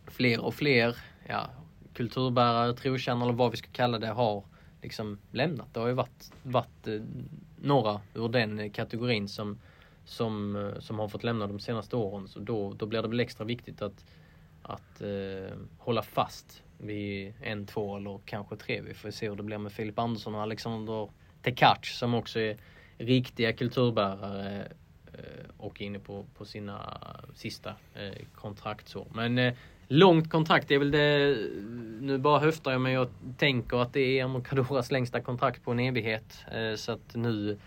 [0.07, 0.97] fler och fler
[1.29, 1.51] ja,
[1.95, 4.45] kulturbärare, trotjänare eller vad vi ska kalla det har
[4.83, 5.75] liksom lämnat.
[5.75, 7.01] Det har ju varit, varit eh,
[7.61, 9.59] några ur den kategorin som,
[10.05, 12.29] som, eh, som har fått lämna de senaste åren.
[12.29, 14.05] Så då, då blir det väl extra viktigt att
[14.63, 18.81] att eh, hålla fast vid en, två eller kanske tre.
[18.81, 21.09] Vi får se hur det blir med Filip Andersson och Alexander
[21.43, 22.57] Tekac som också är
[22.99, 24.67] riktiga kulturbärare eh,
[25.13, 29.07] Eh, och inne på, på sina eh, sista eh, kontraktsår.
[29.15, 29.55] Men eh,
[29.89, 31.37] långt kontrakt är väl det,
[32.01, 35.81] nu bara höftar jag men jag tänker att det är Amokadoras längsta kontrakt på en
[35.81, 36.45] evighet.
[36.53, 37.59] Eh, så att nu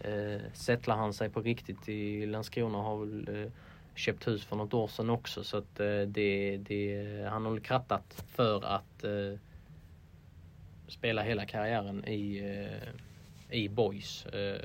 [0.00, 3.50] eh, sättlar han sig på riktigt i Landskrona har väl eh,
[3.94, 8.24] köpt hus för något år sedan också så att eh, det, det, han har krattat
[8.28, 9.38] för att eh,
[10.88, 12.38] spela hela karriären i,
[13.50, 14.26] eh, i boys.
[14.26, 14.60] Eh,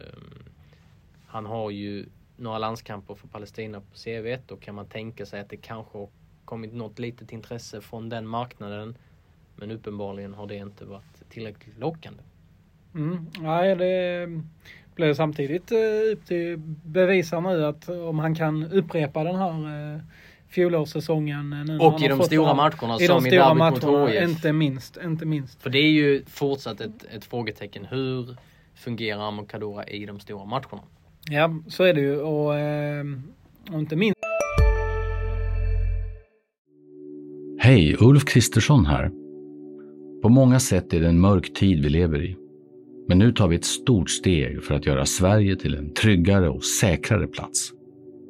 [1.27, 2.05] han har ju
[2.37, 6.09] några landskamper för Palestina på CV och kan man tänka sig att det kanske har
[6.45, 8.97] kommit något litet intresse från den marknaden.
[9.55, 12.23] Men uppenbarligen har det inte varit tillräckligt lockande.
[12.95, 14.27] Mm, nej, det
[14.95, 15.77] blir samtidigt eh,
[16.13, 20.01] upp till bevisa nu att om han kan upprepa den här eh,
[20.47, 21.53] fjolårssäsongen.
[21.53, 24.29] Eh, nu och i de stora matcherna i som de i derbyt mot HIF.
[24.29, 25.61] Inte minst, inte minst.
[25.61, 27.85] För det är ju fortsatt ett, ett frågetecken.
[27.85, 28.35] Hur
[28.75, 30.81] fungerar Amokadora i de stora matcherna?
[31.29, 32.49] Ja, så är det ju och,
[33.73, 34.17] och inte minst.
[37.59, 39.11] Hej, Ulf Kristersson här.
[40.21, 42.35] På många sätt är det en mörk tid vi lever i.
[43.07, 46.63] Men nu tar vi ett stort steg för att göra Sverige till en tryggare och
[46.63, 47.71] säkrare plats.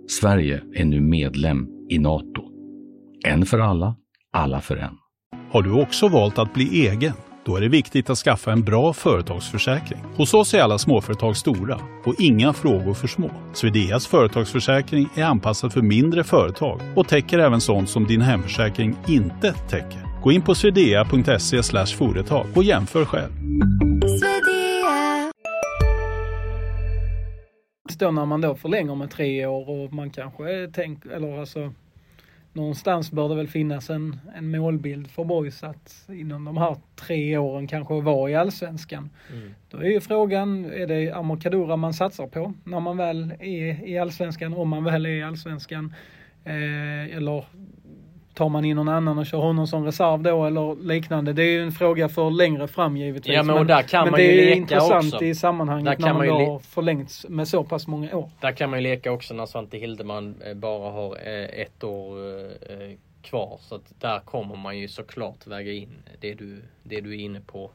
[0.09, 2.43] Sverige är nu medlem i Nato.
[3.25, 3.95] En för alla,
[4.33, 4.97] alla för en.
[5.51, 7.13] Har du också valt att bli egen?
[7.47, 9.99] Då är det viktigt att skaffa en bra företagsförsäkring.
[10.15, 13.31] Hos oss är alla småföretag stora och inga frågor för små.
[13.53, 19.53] Swedeas företagsförsäkring är anpassad för mindre företag och täcker även sånt som din hemförsäkring inte
[19.53, 20.21] täcker.
[20.23, 21.63] Gå in på swedea.se
[21.97, 23.31] företag och jämför själv.
[27.99, 31.73] då när man då förlänger med tre år och man kanske tänker, eller alltså
[32.53, 37.37] någonstans bör det väl finnas en, en målbild för boys att inom de här tre
[37.37, 39.09] åren kanske vara i allsvenskan.
[39.33, 39.53] Mm.
[39.69, 43.97] Då är ju frågan, är det Amor man satsar på när man väl är i
[43.97, 45.93] allsvenskan, om man väl är i allsvenskan?
[46.43, 47.45] Eh, eller
[48.37, 51.33] tar man in någon annan och kör honom som reserv då eller liknande?
[51.33, 53.33] Det är ju en fråga för längre fram givetvis.
[53.33, 55.25] Ja, men, men, där kan men man det ju är leka intressant också.
[55.25, 58.29] i sammanhanget när man, man då förlängts med så pass många år.
[58.39, 62.17] Där kan man ju leka också när Svante Hildeman eh, bara har eh, ett år
[62.71, 63.57] eh, kvar.
[63.61, 67.39] Så att där kommer man ju såklart väga in det du, det du är inne
[67.39, 67.71] på.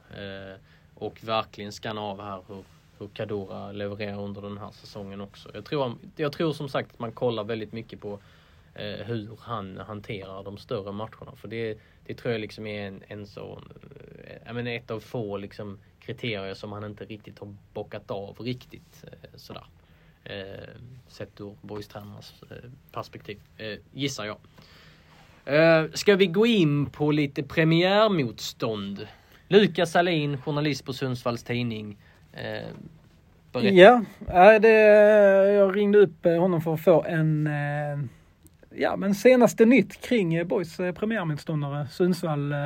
[0.94, 2.62] Och verkligen skanna av här hur,
[2.98, 5.48] hur Kadura levererar under den här säsongen också.
[5.54, 8.18] Jag tror, jag tror som sagt att man kollar väldigt mycket på
[8.74, 11.36] Eh, hur han hanterar de större matcherna.
[11.36, 13.62] För det, det tror jag liksom är en, en så,
[14.24, 18.36] eh, jag menar, ett av få liksom, kriterier som han inte riktigt har bockat av
[18.40, 19.64] riktigt eh, sådär.
[20.24, 20.68] Eh,
[21.08, 24.38] sett ur boystränarnas eh, perspektiv, eh, gissar jag.
[25.44, 29.06] Eh, ska vi gå in på lite premiärmotstånd?
[29.48, 31.98] Lukas Salin, journalist på Sundsvalls Tidning.
[32.32, 32.68] Eh,
[33.54, 34.68] Ja, eh, det,
[35.52, 37.98] jag ringde upp honom för att få en eh,
[38.76, 42.52] ja, men senaste nytt kring eh, Boys eh, premiärmotståndare Sundsvall.
[42.52, 42.58] Eh,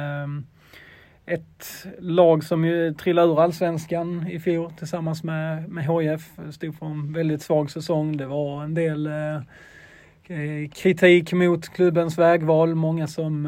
[1.26, 6.30] ett lag som ju trillade ur allsvenskan i fjol tillsammans med, med HIF.
[6.50, 8.16] Stod för en väldigt svag säsong.
[8.16, 9.10] Det var en del
[10.74, 12.74] kritik mot klubbens vägval.
[12.74, 13.44] Många som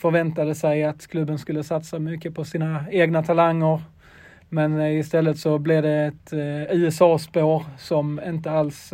[0.00, 3.82] förväntade sig att klubben skulle satsa mycket på sina egna talanger.
[4.48, 6.32] Men istället så blev det ett
[6.72, 8.92] USA-spår som inte alls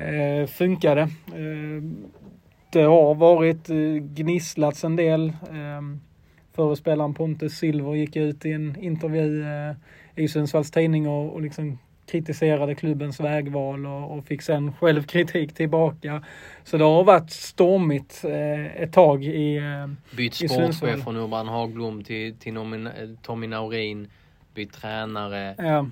[0.00, 1.00] eh, funkade.
[1.00, 1.82] Eh,
[2.72, 3.76] det har varit eh,
[4.14, 5.28] gnisslats en del.
[5.28, 5.80] Eh,
[6.52, 9.74] Förre spelaren Pontus Silver gick ut i en intervju eh,
[10.16, 11.78] i Sundsvalls Tidning och, och liksom
[12.10, 16.22] kritiserade klubbens vägval och, och fick sen självkritik tillbaka.
[16.64, 22.04] Så det har varit stormigt eh, ett tag i eh, Bytt sportchef från Urban Hagblom
[22.04, 22.54] till, till
[23.22, 24.08] Tommy Naurin.
[24.54, 25.54] Bytt tränare.
[25.58, 25.86] Ja.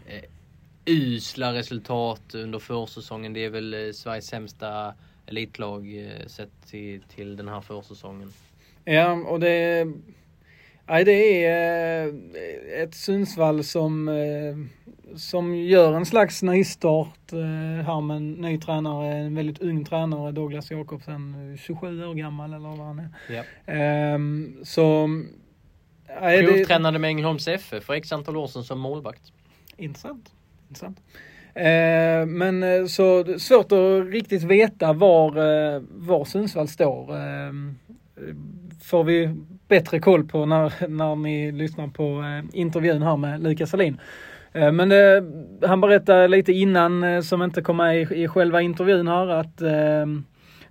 [0.88, 3.32] Usla resultat under försäsongen.
[3.32, 4.94] Det är väl eh, Sveriges sämsta
[5.26, 8.32] elitlag eh, sett till, till den här försäsongen.
[8.84, 9.86] Ja, och det...
[10.86, 14.10] Nej, det är eh, ett Sundsvall som,
[15.16, 17.32] som gör en slags nystart
[17.84, 22.68] här med en ny tränare, en väldigt ung tränare, Douglas Jakobsen, 27 år gammal eller
[22.68, 23.08] vad han är.
[23.34, 23.72] Ja.
[23.72, 25.08] Ehm, så...
[26.46, 29.32] Provtränade med Ängelholms FF för x antal år sedan som målvakt.
[29.76, 30.32] Intressant.
[30.68, 31.00] Intressant.
[31.54, 37.16] Eh, men eh, så svårt att riktigt veta var, eh, var Sundsvall står.
[37.16, 37.52] Eh,
[38.82, 39.34] får vi
[39.68, 44.00] bättre koll på när, när ni lyssnar på eh, intervjun här med Lukas Salin.
[44.52, 44.92] Men men
[45.62, 49.62] han berättade lite innan, som inte kom med i, i själva intervjun här, att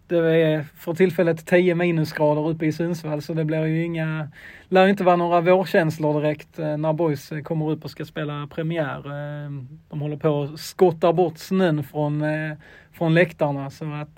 [0.08, 4.30] det är för tillfället 10 minusgrader uppe i Sundsvall så det blir ju inga,
[4.70, 8.98] lär inte vara några vårkänslor direkt eh, när boys kommer upp och ska spela premiär.
[8.98, 9.52] Eh,
[9.90, 12.58] de håller på att skotta bort snön från, eh,
[12.94, 14.16] från läktarna så att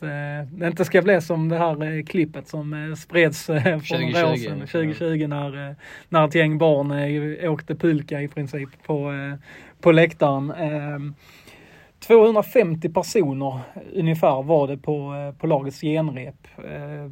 [0.52, 4.60] det inte ska bli som det här klippet som spreds för 2020, några år sedan,
[4.60, 5.76] 2020 när,
[6.10, 6.92] när ett gäng barn
[7.50, 9.14] åkte pulka i princip på,
[9.82, 10.54] på läktaren.
[12.00, 13.60] 250 personer
[13.94, 16.48] ungefär var det på, eh, på lagets genrep.
[16.58, 17.12] Eh,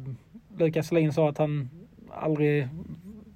[0.58, 1.70] Lukas Selin sa att han
[2.10, 2.68] aldrig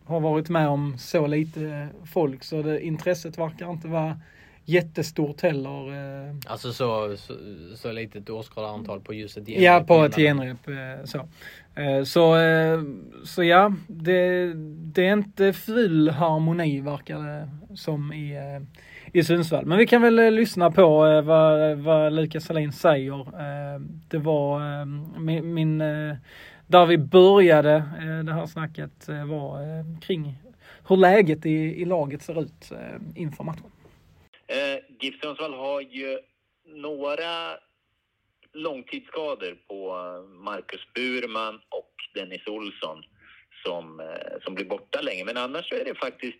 [0.04, 4.20] har varit med om så lite folk så det, intresset verkar inte vara
[4.64, 5.88] jättestort heller.
[6.28, 6.34] Eh.
[6.46, 7.34] Alltså så, så,
[7.76, 9.62] så litet åskådarantal på just ett genrep?
[9.62, 10.68] Ja, på ett genrep.
[11.04, 11.28] Så.
[12.04, 12.36] Så,
[13.24, 14.52] så ja, det,
[14.94, 18.36] det är inte full harmoni verkar det som i
[19.12, 19.66] i Sundsvall.
[19.66, 23.20] Men vi kan väl eh, lyssna på eh, vad, vad Lukas Salin säger.
[23.20, 24.86] Eh, det var eh,
[25.20, 26.16] min, min eh,
[26.66, 27.84] där vi började
[28.24, 29.60] det här snacket var
[30.00, 30.34] kring
[30.88, 32.72] hur läget i, i laget ser ut
[33.16, 33.70] inför matchen.
[35.00, 36.18] GIF Sundsvall har ju
[36.66, 37.58] några
[38.52, 39.94] långtidsskador på
[40.44, 43.02] Marcus Burman och Dennis Olsson
[43.64, 44.02] som,
[44.44, 45.24] som blir borta länge.
[45.24, 46.38] Men annars så är det faktiskt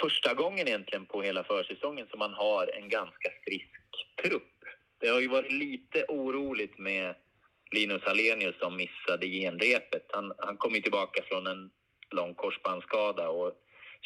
[0.00, 3.70] första gången egentligen på hela försäsongen som man har en ganska frisk
[4.22, 4.52] trupp.
[5.00, 7.14] Det har ju varit lite oroligt med
[7.72, 10.06] Linus Alenius som missade genrepet.
[10.12, 11.70] Han, han kom ju tillbaka från en
[12.10, 13.52] lång korsbandsskada och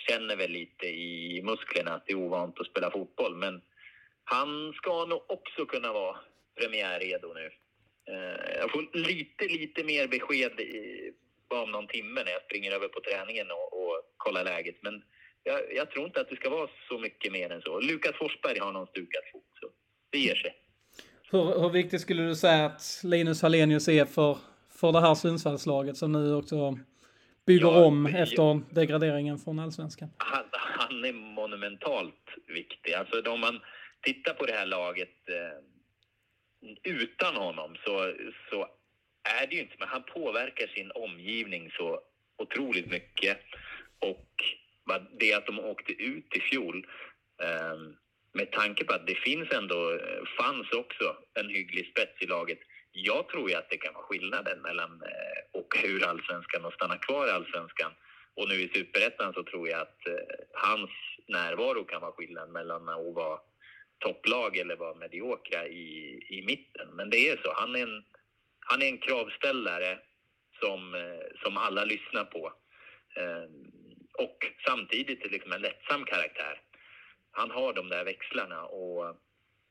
[0.09, 3.37] känner väl lite i musklerna att det är ovant att spela fotboll.
[3.37, 3.63] Men
[4.25, 6.17] han ska nog också kunna vara
[6.61, 7.51] premiärredo nu.
[8.13, 11.13] Eh, jag får lite, lite mer besked i,
[11.49, 14.77] om någon timme när jag springer över på träningen och, och kollar läget.
[14.83, 15.03] Men
[15.45, 17.81] jag, jag, tror inte att det ska vara så mycket mer än så.
[17.81, 19.69] Lukas Forsberg har någon stukad fot, så
[20.11, 20.55] det ger sig.
[21.31, 24.39] Hur, hur viktigt skulle du säga att Linus Hallenius är för,
[24.81, 26.79] för det här Sundsvallslaget som nu också
[27.47, 28.61] bygger ja, om efter ja.
[28.71, 30.09] degraderingen från allsvenskan?
[30.17, 32.93] Han, han, är monumentalt viktig.
[32.93, 33.61] Alltså om man
[34.03, 38.15] tittar på det här laget eh, utan honom så,
[38.51, 38.67] så
[39.41, 42.01] är det ju inte, men han påverkar sin omgivning så
[42.39, 43.39] otroligt mycket.
[45.21, 46.87] Det att de åkte ut i fjol
[47.43, 47.97] ehm,
[48.33, 52.59] med tanke på att det finns ändå, eh, fanns också en hygglig spets i laget.
[52.93, 56.97] Jag tror ju att det kan vara skillnaden mellan eh, och hur allsvenskan och stanna
[56.97, 57.93] kvar i allsvenskan.
[58.35, 60.91] Och nu i superettan så tror jag att eh, hans
[61.29, 63.41] närvaro kan vara skillnaden mellan att vara
[63.99, 66.89] topplag eller vara mediokra i, i mitten.
[66.97, 68.05] Men det är så, han är en,
[68.61, 69.99] han är en kravställare
[70.61, 70.95] som,
[71.43, 72.53] som alla lyssnar på.
[73.17, 73.80] Ehm,
[74.25, 76.61] och samtidigt liksom en lättsam karaktär.
[77.31, 79.17] Han har de där växlarna och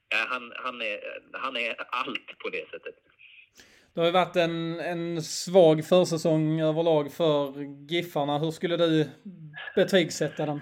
[0.10, 1.00] ja, han, han, är,
[1.34, 2.96] han är allt på det sättet.
[3.94, 7.54] Det har ju varit en, en svag försäsong överlag för
[7.90, 8.38] Giffarna.
[8.40, 9.10] Hur skulle du
[9.76, 10.60] betygsätta den?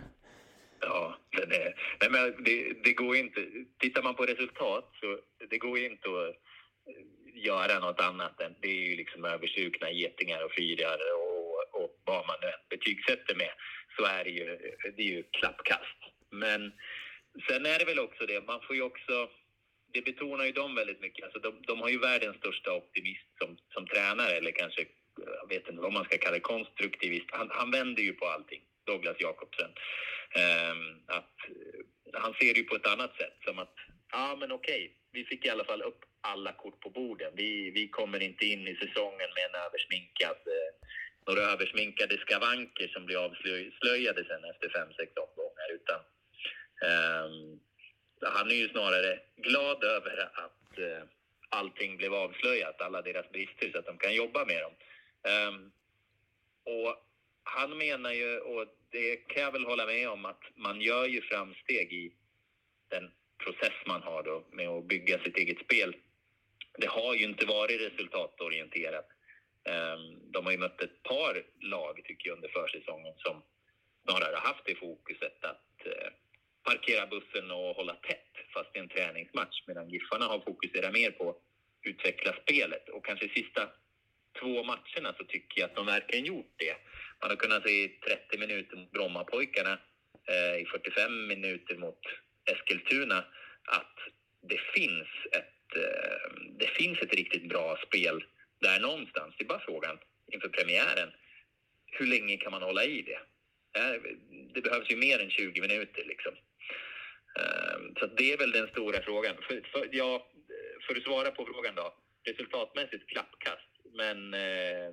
[0.80, 3.40] Ja, den är, nej men det, det går inte.
[3.80, 5.20] Tittar man på resultat så
[5.50, 6.36] det går inte att
[7.34, 10.98] göra något annat än det är ju liksom översukna getingar och fyrar
[11.78, 13.54] och, vad man nu betygsätter med
[13.96, 14.46] så är det ju,
[14.96, 16.00] det är ju klappkast.
[16.32, 16.74] Men
[17.48, 19.30] sen är det väl också det, man får ju också,
[19.94, 21.24] det betonar ju de väldigt mycket.
[21.24, 24.86] Alltså de, de har ju världens största optimist som, som tränare, eller kanske,
[25.42, 27.30] jag vet inte vad man ska kalla det, konstruktivist.
[27.32, 29.72] Han, han vänder ju på allting, Douglas Jakobsen.
[30.36, 33.76] Um, att, eh, han ser det ju på ett annat sätt, som att,
[34.12, 37.32] ja men okej, vi fick i alla fall upp alla kort på borden.
[37.36, 40.67] Vi, vi kommer inte in i säsongen med en översminkad eh,
[41.28, 45.68] några översminkade skavanker som blir avslöjade sen efter fem, sex omgångar.
[45.72, 46.00] Utan,
[46.92, 47.60] um,
[48.22, 51.04] han är ju snarare glad över att eh,
[51.50, 54.74] allting blev avslöjat, alla deras brister, så att de kan jobba med dem.
[55.34, 55.72] Um,
[56.64, 57.04] och
[57.44, 61.22] han menar ju, och det kan jag väl hålla med om, att man gör ju
[61.22, 62.14] framsteg i
[62.90, 65.96] den process man har då med att bygga sitt eget spel.
[66.78, 69.17] Det har ju inte varit resultatorienterat.
[69.68, 73.44] Ehm, de har ju mött ett par lag, tycker jag, under försäsongen som
[74.06, 76.10] snarare haft det fokuset att eh,
[76.64, 81.12] parkera bussen och hålla tätt fast det är en träningsmatch medan Giffarna har fokuserat mer
[81.12, 81.42] på att
[81.82, 83.70] utveckla spelet och kanske sista
[84.40, 86.76] två matcherna så tycker jag att de verkligen gjort det.
[87.22, 89.80] Man har kunnat se 30 minuter mot Brommapojkarna,
[90.28, 92.00] eh, i 45 minuter mot
[92.52, 93.18] Eskilstuna,
[93.64, 93.98] att
[94.42, 98.24] det finns ett, eh, det finns ett riktigt bra spel
[98.60, 99.36] där någonstans.
[99.38, 99.98] Det är bara frågan
[100.32, 101.10] inför premiären,
[101.86, 103.20] hur länge kan man hålla i det?
[104.54, 106.34] Det behövs ju mer än 20 minuter liksom.
[107.40, 109.36] Ehm, så det är väl den stora frågan.
[109.48, 110.28] För, för, ja,
[110.88, 111.94] för att svara på frågan då.
[112.24, 114.88] Resultatmässigt klappkast, men eh,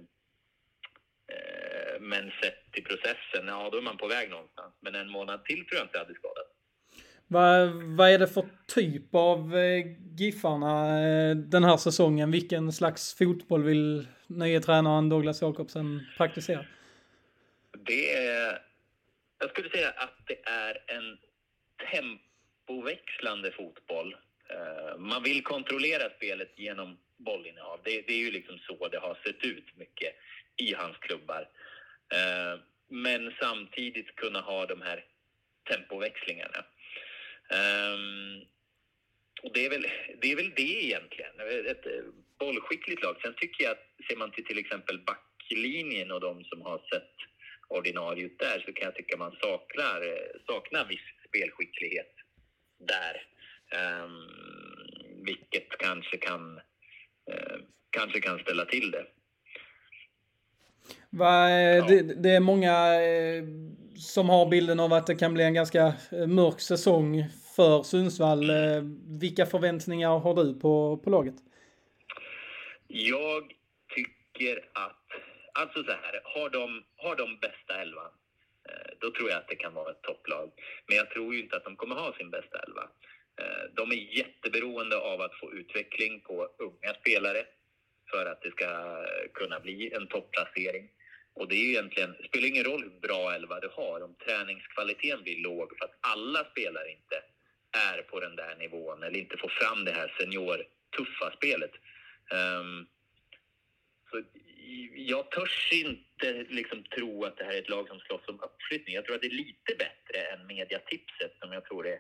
[1.32, 4.74] eh, men sett till processen, ja då är man på väg någonstans.
[4.80, 6.43] Men en månad till tror jag inte hade skadat.
[7.34, 9.84] Vad, vad är det för typ av eh,
[10.16, 12.30] Giffarna eh, den här säsongen?
[12.30, 16.66] Vilken slags fotboll vill nye tränaren Douglas Jakobsen praktisera?
[17.86, 18.58] Det är,
[19.38, 21.18] jag skulle säga att det är en
[21.90, 24.16] tempoväxlande fotboll.
[24.50, 27.80] Eh, man vill kontrollera spelet genom bollinnehav.
[27.84, 30.14] Det, det är ju liksom så det har sett ut mycket
[30.56, 31.48] i hans klubbar.
[32.88, 35.04] Men samtidigt kunna ha de här
[35.70, 36.64] tempoväxlingarna.
[37.50, 38.44] Um,
[39.42, 39.86] och det är, väl,
[40.20, 41.32] det är väl det egentligen,
[41.66, 42.04] ett eh,
[42.38, 43.16] bollskickligt lag.
[43.22, 47.14] Sen tycker jag att ser man till till exempel backlinjen och de som har sett
[47.68, 50.00] ordinarie ut där så kan jag tycka man saknar,
[50.46, 52.14] saknar viss spelskicklighet
[52.78, 53.26] där.
[54.04, 54.28] Um,
[55.24, 56.60] vilket kanske kan,
[57.32, 57.58] uh,
[57.90, 59.06] kanske kan ställa till det.
[61.10, 61.86] Va, ja.
[61.88, 63.44] det, det, är många eh,
[63.96, 67.24] som har bilden av att det kan bli en ganska eh, mörk säsong
[67.56, 68.50] för Sundsvall.
[68.50, 68.82] Eh,
[69.20, 71.34] vilka förväntningar har du på, på laget?
[72.88, 73.42] Jag
[73.94, 75.06] tycker att,
[75.52, 78.10] alltså så här, har de, har de bästa elvan,
[78.68, 80.50] eh, då tror jag att det kan vara ett topplag.
[80.86, 82.88] Men jag tror ju inte att de kommer ha sin bästa elva.
[83.74, 87.44] De är jätteberoende av att få utveckling på unga spelare
[88.14, 88.70] för att det ska
[89.34, 90.88] kunna bli en topplacering.
[91.34, 94.14] Och det är ju egentligen, det spelar ingen roll hur bra elva du har om
[94.14, 97.16] träningskvaliteten blir låg för att alla spelare inte
[97.92, 101.72] är på den där nivån eller inte får fram det här seniortuffa spelet.
[102.30, 102.86] Um,
[104.10, 104.22] så
[104.94, 108.94] jag törs inte liksom tro att det här är ett lag som slåss om uppflyttning.
[108.94, 111.98] Jag tror att det är lite bättre än mediatipset som jag tror är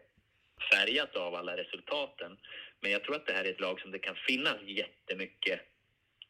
[0.72, 2.36] färgat av alla resultaten.
[2.80, 5.60] Men jag tror att det här är ett lag som det kan finnas jättemycket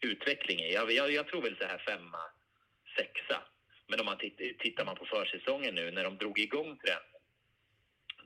[0.05, 0.73] utveckling i.
[0.73, 2.23] Jag, jag, jag tror väl så här femma,
[2.97, 3.43] sexa.
[3.89, 4.19] Men om man
[4.59, 7.15] tittar man på försäsongen nu när de drog igång träningen,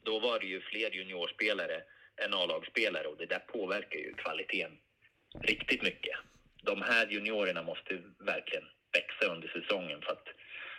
[0.04, 1.82] då var det ju fler juniorspelare
[2.16, 4.78] än A-lagsspelare och det där påverkar ju kvaliteten
[5.40, 6.16] riktigt mycket.
[6.62, 10.28] De här juniorerna måste verkligen växa under säsongen för att,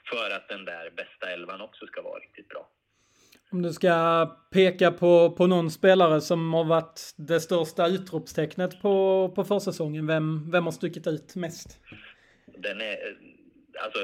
[0.09, 2.69] för att den där bästa elvan också ska vara riktigt bra.
[3.51, 9.29] Om du ska peka på, på någon spelare som har varit det största utropstecknet på,
[9.35, 11.79] på försäsongen, vem, vem har stuckit ut mest?
[12.45, 13.17] Den är,
[13.79, 13.99] alltså,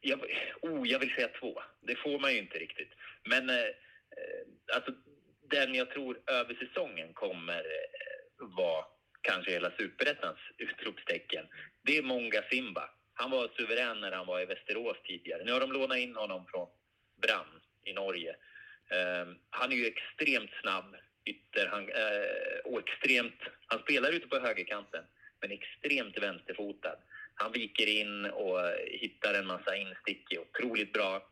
[0.00, 0.20] jag,
[0.62, 1.62] oh, jag vill säga två.
[1.80, 2.92] Det får man ju inte riktigt.
[3.24, 4.92] Men eh, eh alltså,
[5.50, 8.84] den jag tror över säsongen kommer eh, vara
[9.20, 11.44] kanske hela superettans utropstecken.
[11.82, 12.90] Det är Monga Simba.
[13.14, 15.44] Han var suverän när han var i Västerås tidigare.
[15.44, 16.68] Nu har de lånat in honom från
[17.22, 18.36] Brann i Norge.
[18.90, 23.40] Eh, han är ju extremt snabb ytter han, eh, och extremt...
[23.66, 25.04] Han spelar ute på högerkanten,
[25.40, 26.96] men extremt vänsterfotad.
[27.34, 31.28] Han viker in och hittar en massa instick, otroligt bra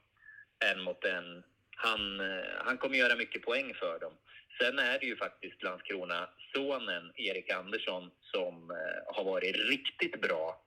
[0.65, 1.43] en mot en.
[1.77, 4.13] Han, eh, han kommer göra mycket poäng för dem.
[4.61, 10.63] Sen är det ju faktiskt Landskrona-sonen Erik Andersson som eh, har varit riktigt bra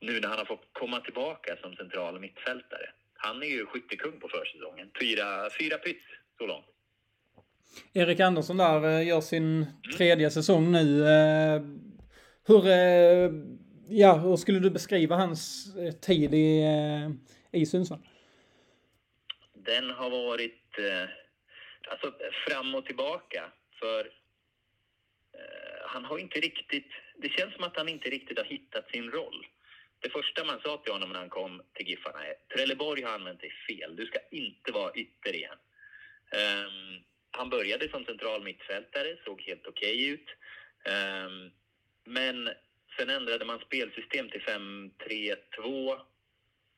[0.00, 2.92] nu när han har fått komma tillbaka som central mittfältare.
[3.22, 4.90] Han är ju skyttekung på försäsongen.
[5.00, 6.04] Fyra, fyra pyts
[6.38, 6.66] så långt.
[7.92, 9.66] Erik Andersson där eh, gör sin
[9.96, 11.04] tredje säsong nu.
[12.46, 12.62] Hur
[13.88, 17.98] ja, hur skulle du beskriva hans eh, tid i, eh, i Sundsvall?
[19.54, 21.08] Den har varit eh,
[21.90, 22.12] alltså,
[22.46, 23.52] fram och tillbaka.
[23.78, 24.00] För
[25.34, 26.90] eh, han har inte riktigt...
[27.16, 29.46] Det känns som att han inte riktigt har hittat sin roll.
[30.02, 33.40] Det första man sa till honom när han kom till Giffarna är Trelleborg har använt
[33.40, 33.96] dig fel.
[33.96, 35.58] Du ska inte vara ytter igen.
[36.32, 40.28] Um, han började som central mittfältare, såg helt okej okay ut.
[41.26, 41.50] Um,
[42.04, 42.50] men
[42.98, 45.36] sen ändrade man spelsystem till 5-3-2.
[45.66, 45.98] Uh,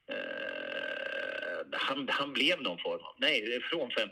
[0.08, 4.10] ehm, han, han blev någon form av, nej, från 5-3-2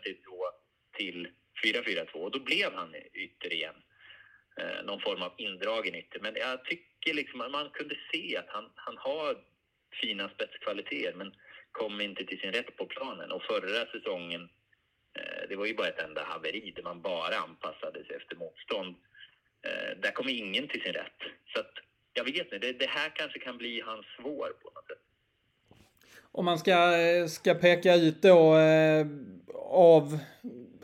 [0.96, 1.28] till
[1.64, 3.74] 4-4-2 och då blev han ytter igen.
[4.60, 6.20] Uh, någon form av indragen ytter.
[6.20, 9.36] Men jag tycker mycket liksom man kunde se att han, han har
[10.00, 11.34] fina spetskvaliteter men
[11.72, 13.32] kom inte till sin rätt på planen.
[13.32, 14.48] Och förra säsongen,
[15.18, 18.96] eh, det var ju bara ett enda haveri där man bara anpassade sig efter motstånd.
[19.62, 21.20] Eh, där kom ingen till sin rätt.
[21.54, 21.72] Så att,
[22.12, 25.02] jag vet inte, det, det här kanske kan bli hans svår på något sätt.
[26.32, 29.06] Om man ska, eh, ska peka ut då eh,
[29.70, 30.18] av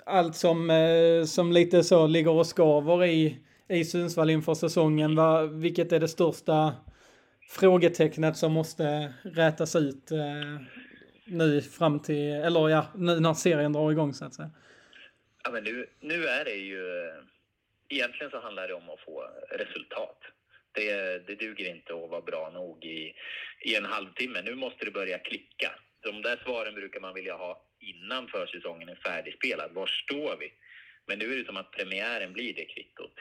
[0.06, 5.46] allt som, eh, som lite så ligger och skaver i, i Sundsvall inför säsongen, Va,
[5.46, 6.74] vilket är det största
[7.48, 10.60] frågetecknet som måste rätas ut eh,
[11.26, 14.50] nu fram till, eller ja, nu när serien drar igång så att säga?
[15.44, 17.06] Ja, men nu, nu är det ju...
[17.06, 17.14] Eh,
[17.88, 20.18] egentligen så handlar det om att få resultat.
[20.72, 20.92] Det,
[21.26, 23.14] det duger inte att vara bra nog i,
[23.60, 24.42] i en halvtimme.
[24.42, 25.70] Nu måste det börja klicka.
[26.00, 29.70] De där svaren brukar man vilja ha innan försäsongen är färdigspelad.
[29.72, 30.52] Var står vi?
[31.06, 33.14] Men nu är det som att premiären blir det kvittot.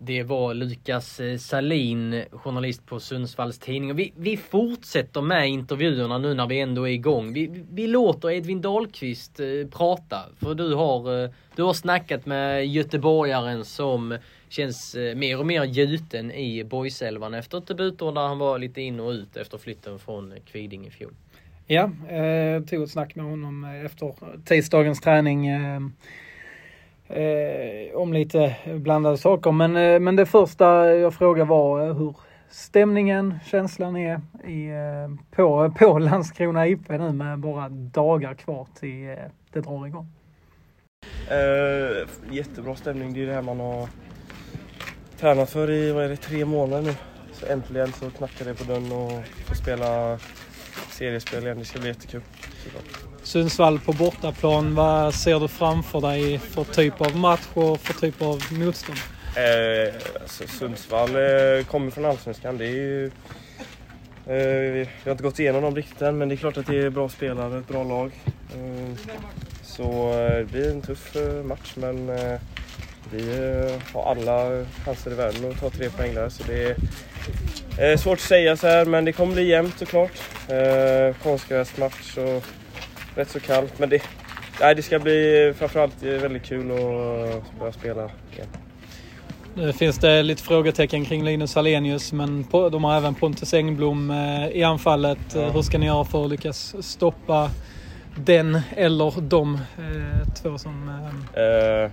[0.00, 3.94] Det var Lukas eh, Salin, journalist på Sundsvalls Tidning.
[3.94, 7.32] Vi, vi fortsätter med intervjuerna nu när vi ändå är igång.
[7.32, 10.20] Vi, vi låter Edvin Dahlqvist eh, prata.
[10.36, 14.18] För du har, eh, du har snackat med göteborgaren som
[14.48, 19.00] känns mer och mer gjuten i Boiselvan efter ett debutår där han var lite in
[19.00, 21.12] och ut efter flytten från Kviding i fjol.
[21.66, 25.46] Ja, eh, tog ett snack med honom efter tisdagens träning.
[25.46, 25.80] Eh,
[27.08, 29.52] eh, om lite blandade saker.
[29.52, 32.16] Men, eh, men det första jag frågade var eh, hur
[32.50, 39.08] stämningen, känslan är i, eh, på, på Landskrona IP nu med bara dagar kvar till
[39.08, 39.16] eh,
[39.52, 40.06] det drar igång.
[41.30, 43.12] Eh, jättebra stämning.
[43.12, 43.88] Det är det här man har
[45.18, 46.94] tränat för i vad är det, tre månader nu.
[47.32, 49.12] Så äntligen så knackar det på dörren och
[49.46, 50.18] får spela
[50.90, 51.58] seriespel igen.
[51.58, 52.22] Det ska bli jättekul.
[53.28, 54.74] Sundsvall på bortaplan.
[54.74, 58.98] Vad ser du framför dig för typ av match och för typ av motstånd?
[59.36, 62.58] Eh, alltså Sundsvall eh, kommer från Allsvenskan.
[62.58, 63.06] Det är ju,
[64.26, 66.78] eh, vi har inte gått igenom dem riktigt än, men det är klart att det
[66.78, 68.12] är bra spelare, ett bra lag.
[68.54, 68.96] Eh,
[69.62, 72.40] så eh, det blir en tuff eh, match, men eh,
[73.12, 76.28] vi eh, har alla chanser i världen att ta tre poäng där.
[76.28, 76.76] Så det
[77.78, 80.12] är eh, svårt att säga så här, men det kommer bli jämnt såklart.
[80.48, 82.44] Eh, Konstgräsmatch och
[83.18, 83.78] rätt så kallt.
[83.78, 84.02] Men det,
[84.60, 88.46] nej, det ska bli framförallt väldigt kul att börja spela igen.
[89.54, 94.48] Nu finns det lite frågetecken kring Linus Alenius men de har även Pontus Engblom eh,
[94.48, 95.18] i anfallet.
[95.34, 95.50] Ja.
[95.50, 97.50] Hur ska ni göra för att lyckas stoppa
[98.16, 100.88] den eller de eh, två som
[101.34, 101.90] eh,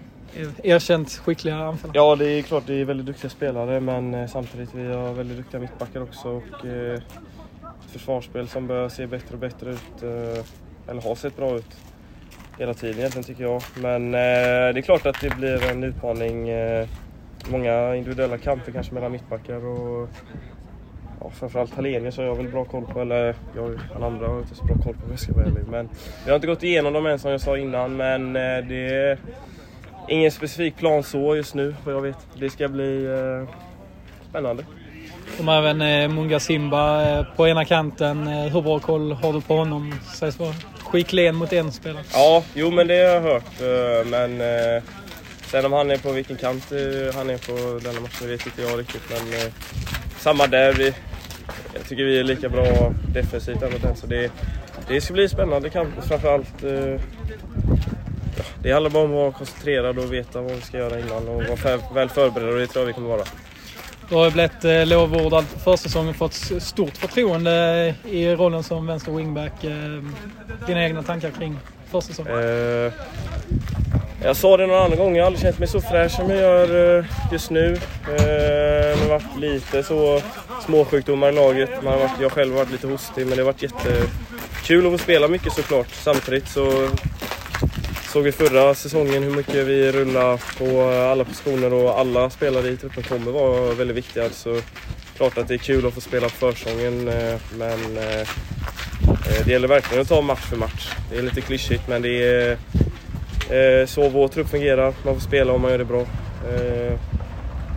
[0.63, 1.97] erkänt skickliga anfallare?
[1.97, 5.61] Ja, det är klart det är väldigt duktiga spelare men samtidigt vi har väldigt duktiga
[5.61, 7.03] mittbackar också och ett
[7.91, 10.03] försvarsspel som börjar se bättre och bättre ut
[10.89, 11.77] eller har sett bra ut
[12.59, 13.61] hela tiden egentligen tycker jag.
[13.75, 16.49] Men eh, det är klart att det blir en utmaning.
[16.49, 16.88] Eh,
[17.49, 20.09] många individuella kamper kanske mellan mittbackar och
[21.21, 24.55] ja, framförallt Hallenius har jag väl bra koll på, eller jag alla andra har inte
[24.55, 25.63] så bra koll på om jag ska vara ärlig.
[25.69, 25.89] Men
[26.23, 29.17] vi har inte gått igenom dem än som jag sa innan, men eh, det är
[30.09, 32.27] ingen specifik plan så just nu vad jag vet.
[32.39, 33.55] Det ska bli eh,
[34.29, 34.65] spännande.
[35.38, 38.27] De har även eh, Munga Simba eh, på ena kanten.
[38.27, 39.93] Eh, hur bra koll har du på honom?
[40.15, 40.53] Sägs vara
[40.95, 42.03] skicklig en mot en spelare.
[42.13, 43.61] Ja, jo men det har jag hört.
[43.61, 44.83] Eh, men eh,
[45.51, 48.61] sen om han är på vilken kant eh, han är på denna matchen vet inte
[48.61, 49.01] jag riktigt.
[49.09, 49.51] Men
[50.19, 50.73] samma där.
[50.73, 50.93] Vi,
[51.73, 53.95] jag tycker vi är lika bra defensivt mot den.
[53.95, 54.31] Så det,
[54.87, 55.89] det ska bli spännande kamp.
[56.07, 56.63] Framförallt
[58.63, 61.43] det handlar bara om att vara koncentrerad och veta vad vi ska göra innan och
[61.43, 63.23] vara väl förberedd och det tror jag vi kommer vara.
[64.09, 69.11] Du har ju blivit eh, lovordad för säsongen, fått stort förtroende i rollen som vänster
[69.11, 69.63] wingback.
[69.63, 70.03] Eh,
[70.67, 71.59] dina egna tankar kring
[71.91, 72.33] försäsongen?
[72.33, 72.93] Uh, eh,
[74.23, 76.39] jag sa det någon annan gång, jag har aldrig känt mig så fräsch som jag
[76.39, 77.73] gör just nu.
[77.73, 80.21] Uh, det har varit lite så
[80.65, 81.69] småsjukdomar i laget.
[81.83, 84.91] Man har varit, jag själv har varit lite hostig men det har varit jättekul att
[84.91, 85.89] få spela mycket såklart.
[85.91, 86.89] Samtidigt så
[88.16, 92.78] såg vi förra säsongen hur mycket vi rullar på alla positioner och alla spelare i
[92.78, 94.30] truppen kommer vara väldigt viktiga.
[94.30, 94.59] Så
[95.18, 99.51] klart att det är kul att få spela på försäsongen eh, men eh, eh, det
[99.51, 100.93] gäller verkligen att ta match för match.
[101.11, 102.57] Det är lite klyschigt men det
[103.49, 104.93] är så vår trupp fungerar.
[105.05, 106.05] Man får spela om man gör det bra.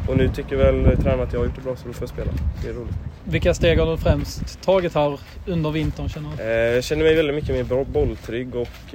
[0.09, 2.09] Och nu tycker väl tränaren att jag har gjort det bra så då får jag
[2.09, 2.33] spela.
[2.63, 2.95] Det är roligt.
[3.25, 6.43] Vilka steg har du främst tagit här under vintern känner du?
[6.45, 8.95] Jag känner mig väldigt mycket mer bolltrygg och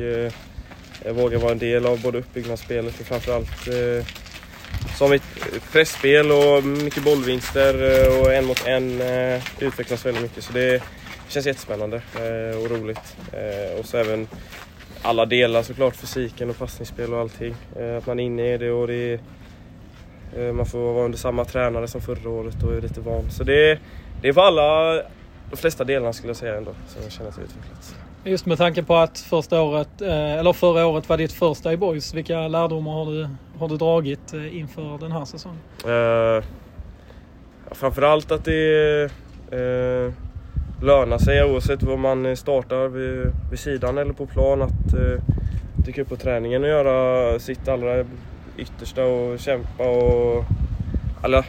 [1.05, 4.05] jag vågar vara en del av både uppbyggnadsspelet och framförallt eh,
[4.97, 5.23] som ett
[5.71, 10.43] pressspel och mycket bollvinster eh, och en mot en eh, utvecklas väldigt mycket.
[10.43, 10.83] Så det
[11.27, 13.17] känns jättespännande eh, och roligt.
[13.33, 14.27] Eh, och så även
[15.01, 17.55] alla delar såklart, fysiken och passningsspel och allting.
[17.79, 19.19] Eh, att man är inne i det och det är,
[20.37, 23.31] eh, man får vara under samma tränare som förra året och är lite van.
[23.31, 23.79] Så det,
[24.21, 24.95] det är för alla,
[25.49, 27.95] de flesta delarna skulle jag säga ändå, som jag känner att det utvecklats.
[28.25, 31.77] Just med tanke på att första året, eh, eller förra året var ditt första i
[31.77, 32.13] Boys.
[32.13, 33.27] Vilka lärdomar har du,
[33.59, 35.59] har du dragit eh, inför den här säsongen?
[35.85, 36.43] Uh,
[37.71, 39.03] framförallt att det
[39.53, 40.13] uh,
[40.83, 45.19] lönar sig oavsett vad man startar vid, vid sidan eller på plan att uh,
[45.85, 48.05] dyka upp på träningen och göra sitt allra
[48.57, 50.45] yttersta och kämpa och...
[51.23, 51.45] Eller,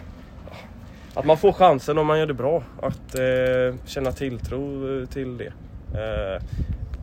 [1.15, 2.63] att man får chansen om man gör det bra.
[2.83, 5.53] Att uh, känna tilltro till det.
[5.95, 6.43] Eh,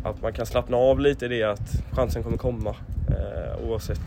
[0.04, 2.76] att man kan slappna av lite i det att chansen kommer komma
[3.10, 4.00] eh, oavsett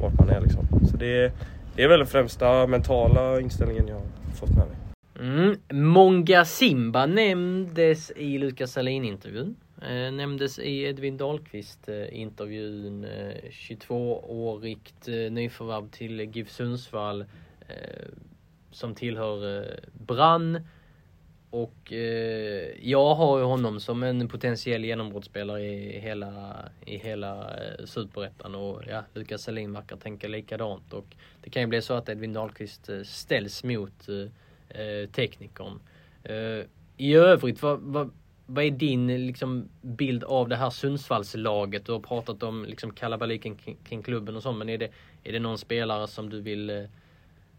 [0.00, 0.40] vart man är.
[0.40, 0.66] Liksom.
[0.90, 1.32] Så det,
[1.76, 4.76] det är väl den främsta mentala inställningen jag har fått med mig.
[5.20, 5.56] Mm.
[5.92, 9.56] Monga Simba nämndes i Lukas Salin-intervjun.
[9.82, 13.04] Eh, nämndes i Edvin Dahlqvist-intervjun.
[13.04, 17.20] Eh, 22-årigt eh, eh, nyförvärv till GIF Sundsvall
[17.68, 18.06] eh,
[18.70, 19.66] som tillhör eh,
[20.06, 20.60] Brann.
[21.50, 26.54] Och eh, jag har ju honom som en potentiell genombrottsspelare i hela,
[26.86, 31.06] i hela eh, superettan och ja, Lukas Selin verkar tänka likadant och
[31.42, 35.80] det kan ju bli så att Edvin Dahlqvist eh, ställs mot eh, eh teknikern.
[36.24, 36.64] Eh,
[36.96, 38.10] I övrigt, vad, vad,
[38.46, 41.86] vad är din liksom, bild av det här Sundsvallslaget?
[41.86, 44.88] Du har pratat om liksom, kalabaliken kring, kring klubben och så, men är det,
[45.24, 46.84] är det någon spelare som du vill eh,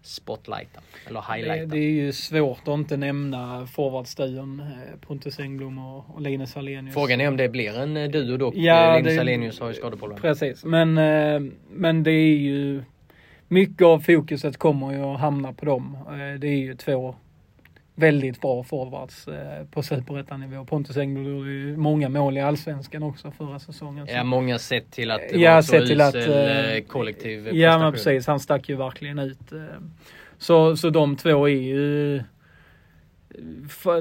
[0.10, 1.66] spotlighta eller highlighta?
[1.66, 6.58] Det, det, är ju svårt att inte nämna forwardstudion eh, Pontus Engblom och, och Linus
[6.58, 6.94] Alenius.
[6.94, 8.56] Frågan är om det blir en eh, duo dock.
[8.56, 10.20] Ja, Linus det- Alenius har ju skadeproblem.
[10.22, 12.84] Precis, men, eh, men det är ju
[13.48, 15.98] mycket av fokuset kommer ju att hamna på dem.
[16.08, 17.16] Eh, det är ju två
[18.00, 20.66] väldigt bra forwards eh, på superettanivå.
[20.66, 24.08] Pontus Engblom gjorde ju många mål i allsvenskan också förra säsongen.
[24.08, 26.74] Så- Ja, många sett till att det Ja, var så sett till att, usel eh,
[26.76, 27.82] eh, kollektiv Ja prestation.
[27.82, 29.40] men precis, han stack ju verkligen ut.
[30.38, 32.24] Så, så de två är ju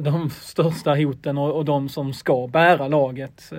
[0.02, 3.50] de största hoten och, och de som ska bära laget.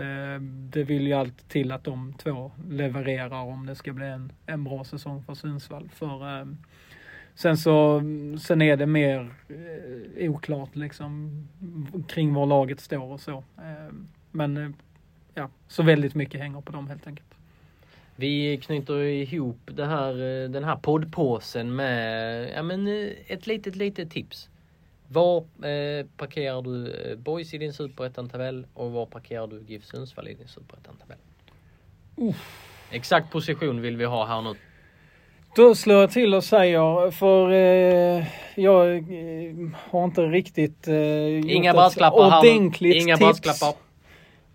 [0.69, 4.63] Det vill ju allt till att de två levererar om det ska bli en, en
[4.63, 5.89] bra säsong för Sundsvall.
[5.95, 6.47] För,
[7.35, 8.01] sen så
[8.41, 11.47] sen är det mer eh, oklart liksom
[12.07, 13.43] kring var laget står och så.
[13.57, 13.93] Eh,
[14.31, 14.69] Men eh,
[15.33, 17.25] ja, så väldigt mycket hänger på dem helt enkelt.
[18.15, 23.75] Vi knyter ihop det här, eh, den här poddpåsen med ja, men, eh, ett litet,
[23.75, 24.49] litet tips.
[25.07, 30.33] Var eh, parkerar du Boys i din superettan-tabell och var parkerar du GIF Sundsvall i
[30.33, 31.17] din superettan-tabell?
[32.91, 34.55] Exakt position vill vi ha här nu.
[35.55, 38.25] Då slår jag till och säger, för eh,
[38.55, 39.55] jag eh,
[39.89, 43.41] har inte riktigt eh, Inga brasklappar här ordentligt Inga tips.
[43.41, 43.79] brasklappar.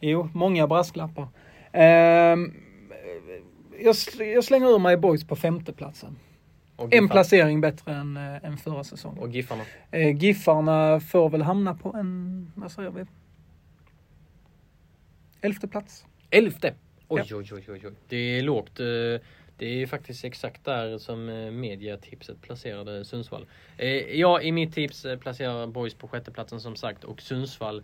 [0.00, 1.28] Jo, många brasklappar.
[1.72, 2.54] Ehm,
[3.80, 6.16] jag, sl- jag slänger ur mig boys på femteplatsen.
[6.90, 9.18] En placering bättre än, eh, än förra säsongen.
[9.18, 9.62] Och Giffarna.
[9.90, 13.04] Eh, Giffarna får väl hamna på en, vad säger vi?
[15.40, 16.04] Elfte plats.
[16.30, 16.74] Elfte!
[17.08, 17.36] Oj, Ja.
[17.36, 17.92] oj, oj, oj, oj.
[18.08, 18.80] Det är lågt.
[18.80, 18.86] eh,
[19.56, 23.46] Det är faktiskt exakt där som eh, mediatipset placerade Sundsvall.
[23.76, 23.88] Eh,
[24.20, 27.82] Jag i mitt tips eh, placerar Boys på sjätteplatsen som sagt och Sundsvall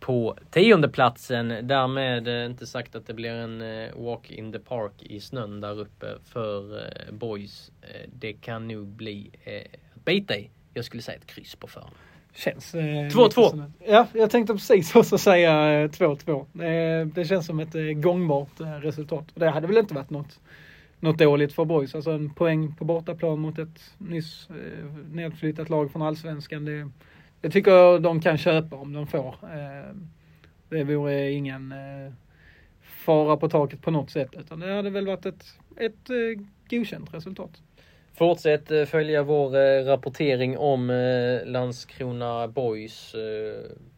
[0.00, 1.48] på tiondeplatsen.
[1.48, 5.60] Därmed eh, inte sagt att det blir en eh, walk in the park i snön
[5.60, 7.72] där uppe för eh, Boys.
[7.82, 9.62] Eh, Det kan nog bli eh,
[9.96, 10.50] att bita i.
[10.74, 11.94] Jag skulle säga ett kryss på förhand.
[12.34, 12.74] Känns...
[12.74, 13.24] eh, 2-2.
[13.24, 16.40] lite som ett- Ja, jag tänkte precis också säga eh, 2-2.
[17.02, 19.24] Eh, Det känns som ett eh, gångbart eh, resultat.
[19.34, 20.40] Det hade väl inte varit något,
[21.04, 21.94] något dåligt för boys.
[21.94, 26.64] Alltså en poäng på bortaplan mot ett nyss eh, nedflyttat lag från allsvenskan.
[26.64, 26.90] Det,
[27.40, 29.36] det tycker jag de kan köpa om de får.
[29.42, 29.94] Eh,
[30.68, 32.12] det vore ingen eh,
[32.82, 34.30] fara på taket på något sätt.
[34.38, 35.44] Utan det hade väl varit ett,
[35.76, 36.08] ett
[36.70, 37.62] godkänt resultat.
[38.14, 39.50] Fortsätt följa vår
[39.84, 40.86] rapportering om
[41.44, 43.14] Landskrona Boys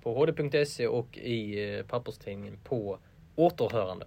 [0.02, 2.98] på hd.se och i papperstidningen på
[3.34, 4.06] återhörande.